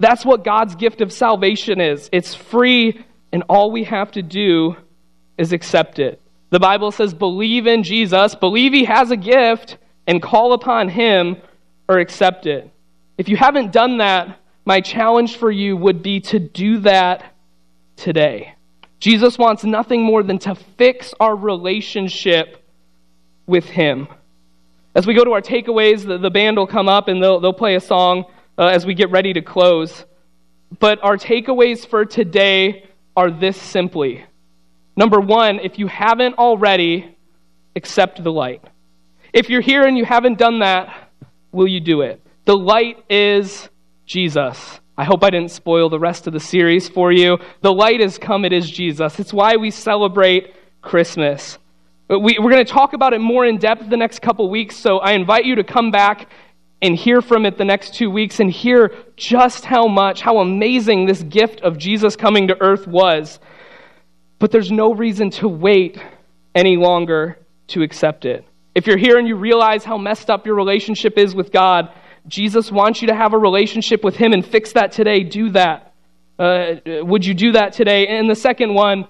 That's 0.00 0.24
what 0.24 0.42
God's 0.42 0.74
gift 0.74 1.00
of 1.00 1.12
salvation 1.12 1.80
is. 1.80 2.10
It's 2.10 2.34
free, 2.34 3.04
and 3.30 3.44
all 3.48 3.70
we 3.70 3.84
have 3.84 4.10
to 4.12 4.22
do 4.22 4.74
is 5.38 5.52
accept 5.52 6.00
it. 6.00 6.20
The 6.48 6.58
Bible 6.58 6.90
says, 6.90 7.14
believe 7.14 7.68
in 7.68 7.84
Jesus, 7.84 8.34
believe 8.34 8.72
He 8.72 8.82
has 8.86 9.12
a 9.12 9.16
gift, 9.16 9.78
and 10.08 10.20
call 10.20 10.52
upon 10.52 10.88
Him 10.88 11.36
or 11.88 12.00
accept 12.00 12.46
it. 12.46 12.68
If 13.16 13.28
you 13.28 13.36
haven't 13.36 13.70
done 13.70 13.98
that, 13.98 14.40
my 14.64 14.80
challenge 14.80 15.36
for 15.36 15.52
you 15.52 15.76
would 15.76 16.02
be 16.02 16.18
to 16.18 16.40
do 16.40 16.80
that 16.80 17.32
today. 17.94 18.56
Jesus 18.98 19.38
wants 19.38 19.62
nothing 19.62 20.02
more 20.02 20.24
than 20.24 20.40
to 20.40 20.56
fix 20.56 21.14
our 21.20 21.36
relationship 21.36 22.59
with 23.50 23.64
Him. 23.64 24.08
As 24.94 25.06
we 25.06 25.14
go 25.14 25.24
to 25.24 25.32
our 25.32 25.42
takeaways, 25.42 26.06
the, 26.06 26.18
the 26.18 26.30
band 26.30 26.56
will 26.56 26.66
come 26.66 26.88
up 26.88 27.08
and 27.08 27.22
they'll, 27.22 27.40
they'll 27.40 27.52
play 27.52 27.74
a 27.74 27.80
song 27.80 28.24
uh, 28.56 28.66
as 28.66 28.86
we 28.86 28.94
get 28.94 29.10
ready 29.10 29.32
to 29.34 29.42
close. 29.42 30.04
But 30.78 31.02
our 31.02 31.16
takeaways 31.16 31.86
for 31.86 32.04
today 32.04 32.88
are 33.16 33.30
this 33.30 33.60
simply. 33.60 34.24
Number 34.96 35.20
one, 35.20 35.60
if 35.60 35.78
you 35.78 35.86
haven't 35.86 36.38
already, 36.38 37.16
accept 37.76 38.22
the 38.22 38.32
light. 38.32 38.62
If 39.32 39.48
you're 39.48 39.60
here 39.60 39.84
and 39.84 39.96
you 39.96 40.04
haven't 40.04 40.38
done 40.38 40.60
that, 40.60 41.10
will 41.52 41.68
you 41.68 41.80
do 41.80 42.02
it? 42.02 42.20
The 42.44 42.56
light 42.56 43.04
is 43.08 43.68
Jesus. 44.06 44.80
I 44.98 45.04
hope 45.04 45.22
I 45.24 45.30
didn't 45.30 45.52
spoil 45.52 45.88
the 45.88 45.98
rest 45.98 46.26
of 46.26 46.32
the 46.32 46.40
series 46.40 46.88
for 46.88 47.12
you. 47.12 47.38
The 47.62 47.72
light 47.72 48.00
has 48.00 48.18
come, 48.18 48.44
it 48.44 48.52
is 48.52 48.70
Jesus. 48.70 49.18
It's 49.18 49.32
why 49.32 49.56
we 49.56 49.70
celebrate 49.70 50.54
Christmas. 50.82 51.58
We, 52.10 52.36
are 52.38 52.42
going 52.42 52.56
to 52.56 52.64
talk 52.64 52.92
about 52.92 53.12
it 53.12 53.20
more 53.20 53.46
in 53.46 53.58
depth 53.58 53.88
the 53.88 53.96
next 53.96 54.20
couple 54.20 54.50
weeks, 54.50 54.74
so 54.74 54.98
I 54.98 55.12
invite 55.12 55.44
you 55.44 55.54
to 55.54 55.62
come 55.62 55.92
back 55.92 56.28
and 56.82 56.96
hear 56.96 57.22
from 57.22 57.46
it 57.46 57.56
the 57.56 57.64
next 57.64 57.94
two 57.94 58.10
weeks 58.10 58.40
and 58.40 58.50
hear 58.50 58.92
just 59.14 59.64
how 59.64 59.86
much, 59.86 60.20
how 60.20 60.38
amazing 60.38 61.06
this 61.06 61.22
gift 61.22 61.60
of 61.60 61.78
Jesus 61.78 62.16
coming 62.16 62.48
to 62.48 62.60
earth 62.60 62.88
was. 62.88 63.38
But 64.40 64.50
there's 64.50 64.72
no 64.72 64.92
reason 64.92 65.30
to 65.30 65.46
wait 65.46 66.02
any 66.52 66.76
longer 66.76 67.38
to 67.68 67.82
accept 67.82 68.24
it. 68.24 68.44
If 68.74 68.88
you're 68.88 68.98
here 68.98 69.16
and 69.16 69.28
you 69.28 69.36
realize 69.36 69.84
how 69.84 69.96
messed 69.96 70.30
up 70.30 70.46
your 70.46 70.56
relationship 70.56 71.16
is 71.16 71.32
with 71.32 71.52
God, 71.52 71.92
Jesus 72.26 72.72
wants 72.72 73.02
you 73.02 73.06
to 73.06 73.14
have 73.14 73.34
a 73.34 73.38
relationship 73.38 74.02
with 74.02 74.16
Him 74.16 74.32
and 74.32 74.44
fix 74.44 74.72
that 74.72 74.90
today. 74.90 75.22
Do 75.22 75.50
that. 75.50 75.94
uh, 76.40 76.74
would 76.86 77.24
you 77.24 77.34
do 77.34 77.52
that 77.52 77.72
today? 77.72 78.08
And 78.08 78.28
the 78.28 78.34
second 78.34 78.74
one, 78.74 79.06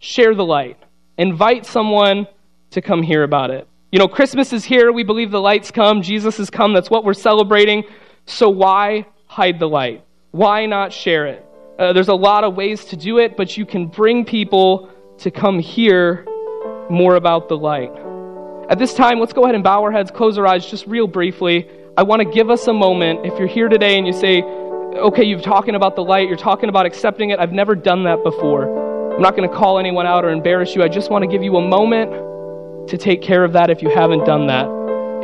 share 0.00 0.34
the 0.34 0.44
light. 0.44 0.76
Invite 1.16 1.64
someone 1.64 2.26
to 2.72 2.82
come 2.82 3.02
hear 3.02 3.22
about 3.22 3.50
it. 3.50 3.66
You 3.90 3.98
know, 3.98 4.08
Christmas 4.08 4.52
is 4.52 4.64
here. 4.64 4.90
We 4.92 5.02
believe 5.02 5.30
the 5.30 5.40
lights 5.40 5.70
come. 5.70 6.02
Jesus 6.02 6.38
has 6.38 6.48
come. 6.48 6.72
That's 6.72 6.90
what 6.90 7.04
we're 7.04 7.12
celebrating. 7.12 7.84
So 8.26 8.48
why 8.48 9.06
hide 9.26 9.58
the 9.58 9.68
light? 9.68 10.04
Why 10.30 10.66
not 10.66 10.92
share 10.92 11.26
it? 11.26 11.44
Uh, 11.78 11.92
there's 11.92 12.08
a 12.08 12.14
lot 12.14 12.44
of 12.44 12.54
ways 12.54 12.86
to 12.86 12.96
do 12.96 13.18
it, 13.18 13.36
but 13.36 13.56
you 13.56 13.66
can 13.66 13.86
bring 13.86 14.24
people 14.24 14.90
to 15.18 15.30
come 15.30 15.58
hear 15.58 16.26
more 16.90 17.16
about 17.16 17.48
the 17.48 17.56
light. 17.56 17.92
At 18.70 18.78
this 18.78 18.94
time, 18.94 19.20
let's 19.20 19.32
go 19.32 19.44
ahead 19.44 19.54
and 19.54 19.62
bow 19.64 19.82
our 19.82 19.92
heads, 19.92 20.10
close 20.10 20.38
our 20.38 20.46
eyes 20.46 20.64
just 20.64 20.86
real 20.86 21.06
briefly. 21.06 21.68
I 21.98 22.02
want 22.02 22.20
to 22.20 22.24
give 22.24 22.48
us 22.48 22.66
a 22.68 22.72
moment. 22.72 23.26
If 23.26 23.38
you're 23.38 23.48
here 23.48 23.68
today 23.68 23.98
and 23.98 24.06
you 24.06 24.14
say, 24.14 24.42
okay, 24.42 25.24
you're 25.24 25.40
talking 25.40 25.74
about 25.74 25.96
the 25.96 26.04
light, 26.04 26.28
you're 26.28 26.38
talking 26.38 26.70
about 26.70 26.86
accepting 26.86 27.30
it, 27.30 27.38
I've 27.38 27.52
never 27.52 27.74
done 27.74 28.04
that 28.04 28.22
before. 28.22 29.14
I'm 29.14 29.20
not 29.20 29.36
going 29.36 29.46
to 29.46 29.54
call 29.54 29.78
anyone 29.78 30.06
out 30.06 30.24
or 30.24 30.30
embarrass 30.30 30.74
you. 30.74 30.82
I 30.82 30.88
just 30.88 31.10
want 31.10 31.22
to 31.22 31.28
give 31.28 31.42
you 31.42 31.56
a 31.56 31.68
moment 31.68 32.31
to 32.92 32.98
take 32.98 33.22
care 33.22 33.42
of 33.42 33.54
that 33.54 33.70
if 33.70 33.80
you 33.80 33.88
haven't 33.88 34.26
done 34.26 34.48
that. 34.48 34.68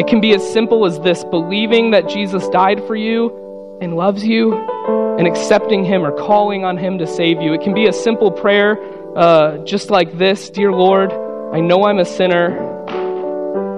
It 0.00 0.06
can 0.06 0.22
be 0.22 0.34
as 0.34 0.52
simple 0.52 0.86
as 0.86 0.98
this 1.00 1.22
believing 1.24 1.90
that 1.90 2.08
Jesus 2.08 2.48
died 2.48 2.82
for 2.86 2.96
you 2.96 3.78
and 3.82 3.94
loves 3.94 4.24
you 4.24 4.54
and 5.18 5.26
accepting 5.26 5.84
Him 5.84 6.02
or 6.02 6.12
calling 6.12 6.64
on 6.64 6.78
Him 6.78 6.98
to 6.98 7.06
save 7.06 7.42
you. 7.42 7.52
It 7.52 7.60
can 7.60 7.74
be 7.74 7.86
a 7.86 7.92
simple 7.92 8.32
prayer 8.32 8.78
uh, 9.18 9.58
just 9.64 9.90
like 9.90 10.16
this 10.16 10.48
Dear 10.48 10.72
Lord, 10.72 11.12
I 11.52 11.60
know 11.60 11.84
I'm 11.84 11.98
a 11.98 12.06
sinner. 12.06 12.56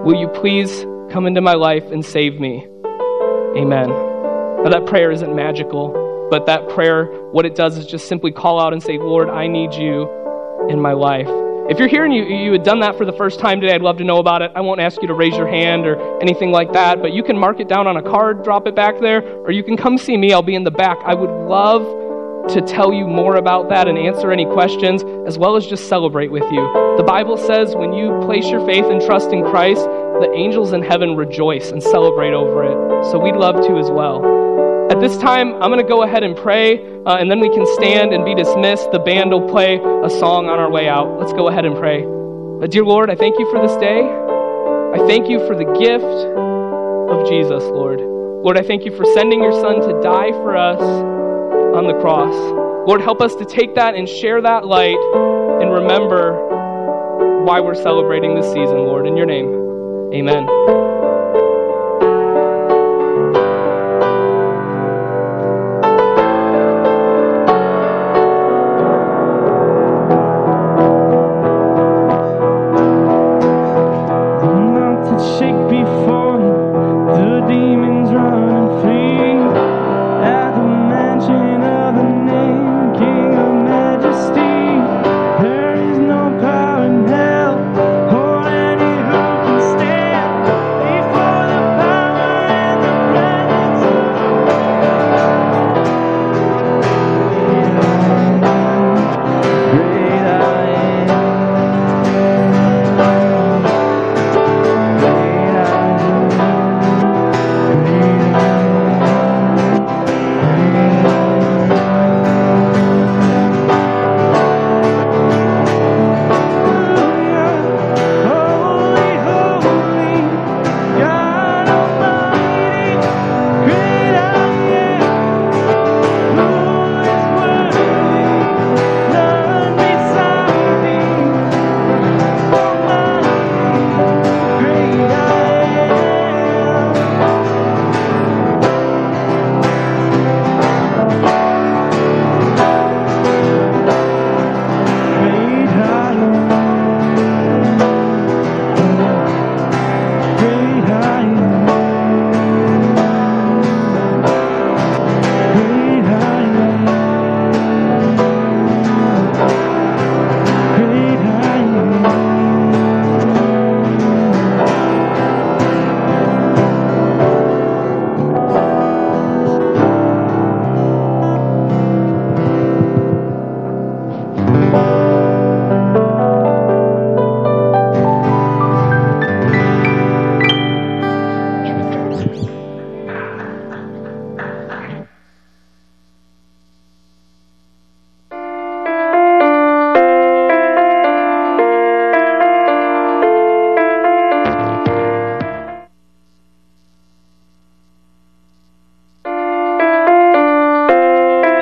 Will 0.05 0.15
you 0.15 0.29
please 0.29 0.71
come 1.13 1.27
into 1.27 1.41
my 1.41 1.55
life 1.55 1.91
and 1.91 2.05
save 2.05 2.39
me? 2.39 2.69
Amen. 3.57 3.89
Now, 3.89 4.69
that 4.71 4.87
prayer 4.87 5.11
isn't 5.11 5.35
magical, 5.35 6.29
but 6.31 6.47
that 6.47 6.69
prayer, 6.69 7.07
what 7.33 7.45
it 7.45 7.57
does 7.57 7.77
is 7.77 7.87
just 7.87 8.07
simply 8.07 8.31
call 8.31 8.61
out 8.61 8.73
and 8.73 8.81
say, 8.81 8.99
Lord, 8.99 9.29
I 9.29 9.49
need 9.49 9.75
you 9.75 10.09
in 10.69 10.81
my 10.81 10.93
life. 10.93 11.50
If 11.71 11.79
you're 11.79 11.87
here 11.87 12.05
and 12.05 12.13
you, 12.13 12.25
you 12.25 12.51
had 12.51 12.65
done 12.65 12.81
that 12.81 12.99
for 12.99 13.05
the 13.05 13.13
first 13.13 13.39
time 13.39 13.61
today, 13.61 13.73
I'd 13.73 13.81
love 13.81 13.97
to 13.99 14.05
know 14.05 14.19
about 14.19 14.43
it. 14.43 14.51
I 14.57 14.61
won't 14.61 14.81
ask 14.81 15.01
you 15.01 15.07
to 15.07 15.15
raise 15.15 15.37
your 15.37 15.47
hand 15.47 15.87
or 15.87 16.21
anything 16.21 16.51
like 16.51 16.73
that, 16.73 17.01
but 17.01 17.13
you 17.13 17.23
can 17.23 17.39
mark 17.39 17.61
it 17.61 17.69
down 17.69 17.87
on 17.87 17.97
a 17.97 18.03
card, 18.03 18.43
drop 18.43 18.67
it 18.67 18.75
back 18.75 18.99
there, 18.99 19.23
or 19.45 19.53
you 19.53 19.63
can 19.63 19.77
come 19.77 19.97
see 19.97 20.17
me. 20.17 20.33
I'll 20.33 20.43
be 20.43 20.57
in 20.57 20.65
the 20.65 20.73
back. 20.73 20.99
I 21.07 21.15
would 21.15 21.31
love 21.49 21.83
to 22.49 22.61
tell 22.61 22.93
you 22.93 23.07
more 23.07 23.37
about 23.37 23.69
that 23.69 23.87
and 23.87 23.97
answer 23.97 24.33
any 24.33 24.47
questions, 24.47 25.05
as 25.29 25.39
well 25.39 25.55
as 25.55 25.65
just 25.65 25.89
celebrate 25.89 26.33
with 26.33 26.43
you. 26.51 26.97
The 26.97 27.05
Bible 27.07 27.37
says 27.37 27.77
when 27.77 27.93
you 27.93 28.19
place 28.25 28.49
your 28.51 28.67
faith 28.67 28.87
and 28.87 29.01
trust 29.01 29.31
in 29.31 29.45
Christ, 29.45 29.85
the 29.85 30.33
angels 30.35 30.73
in 30.73 30.83
heaven 30.83 31.15
rejoice 31.15 31.71
and 31.71 31.81
celebrate 31.81 32.33
over 32.33 32.65
it. 32.65 33.05
So 33.13 33.19
we'd 33.21 33.37
love 33.37 33.65
to 33.69 33.79
as 33.79 33.93
well. 33.93 34.40
At 34.91 34.99
this 34.99 35.17
time, 35.19 35.55
I'm 35.63 35.71
going 35.71 35.79
to 35.79 35.89
go 35.89 36.03
ahead 36.03 36.25
and 36.25 36.37
pray, 36.37 36.83
uh, 37.07 37.19
and 37.19 37.31
then 37.31 37.39
we 37.39 37.49
can 37.49 37.65
stand 37.75 38.13
and 38.13 38.25
be 38.25 38.35
dismissed. 38.35 38.91
The 38.91 38.99
band 38.99 39.31
will 39.31 39.49
play 39.49 39.77
a 39.77 40.11
song 40.11 40.49
on 40.49 40.59
our 40.59 40.69
way 40.69 40.89
out. 40.89 41.17
Let's 41.17 41.33
go 41.33 41.47
ahead 41.47 41.65
and 41.65 41.77
pray. 41.77 42.03
Uh, 42.03 42.67
dear 42.67 42.85
Lord, 42.85 43.09
I 43.09 43.15
thank 43.15 43.39
you 43.39 43.49
for 43.53 43.65
this 43.65 43.77
day. 43.77 44.03
I 44.03 44.99
thank 45.07 45.29
you 45.29 45.39
for 45.47 45.55
the 45.55 45.65
gift 45.79 46.03
of 46.03 47.29
Jesus, 47.29 47.63
Lord. 47.71 48.01
Lord, 48.01 48.59
I 48.59 48.63
thank 48.63 48.85
you 48.85 48.91
for 48.97 49.05
sending 49.15 49.41
your 49.41 49.53
Son 49.53 49.81
to 49.81 50.01
die 50.03 50.33
for 50.33 50.57
us 50.57 50.81
on 50.81 51.87
the 51.87 51.95
cross. 52.01 52.35
Lord, 52.89 53.01
help 53.01 53.21
us 53.23 53.37
to 53.37 53.45
take 53.45 53.77
that 53.77 53.95
and 53.95 54.09
share 54.09 54.43
that 54.43 54.67
light 54.67 54.99
and 55.63 55.73
remember 55.73 57.45
why 57.45 57.61
we're 57.61 57.77
celebrating 57.77 58.35
this 58.35 58.47
season, 58.47 58.79
Lord. 58.79 59.07
In 59.07 59.17
your 59.17 59.27
name, 59.27 59.47
amen. 60.13 61.00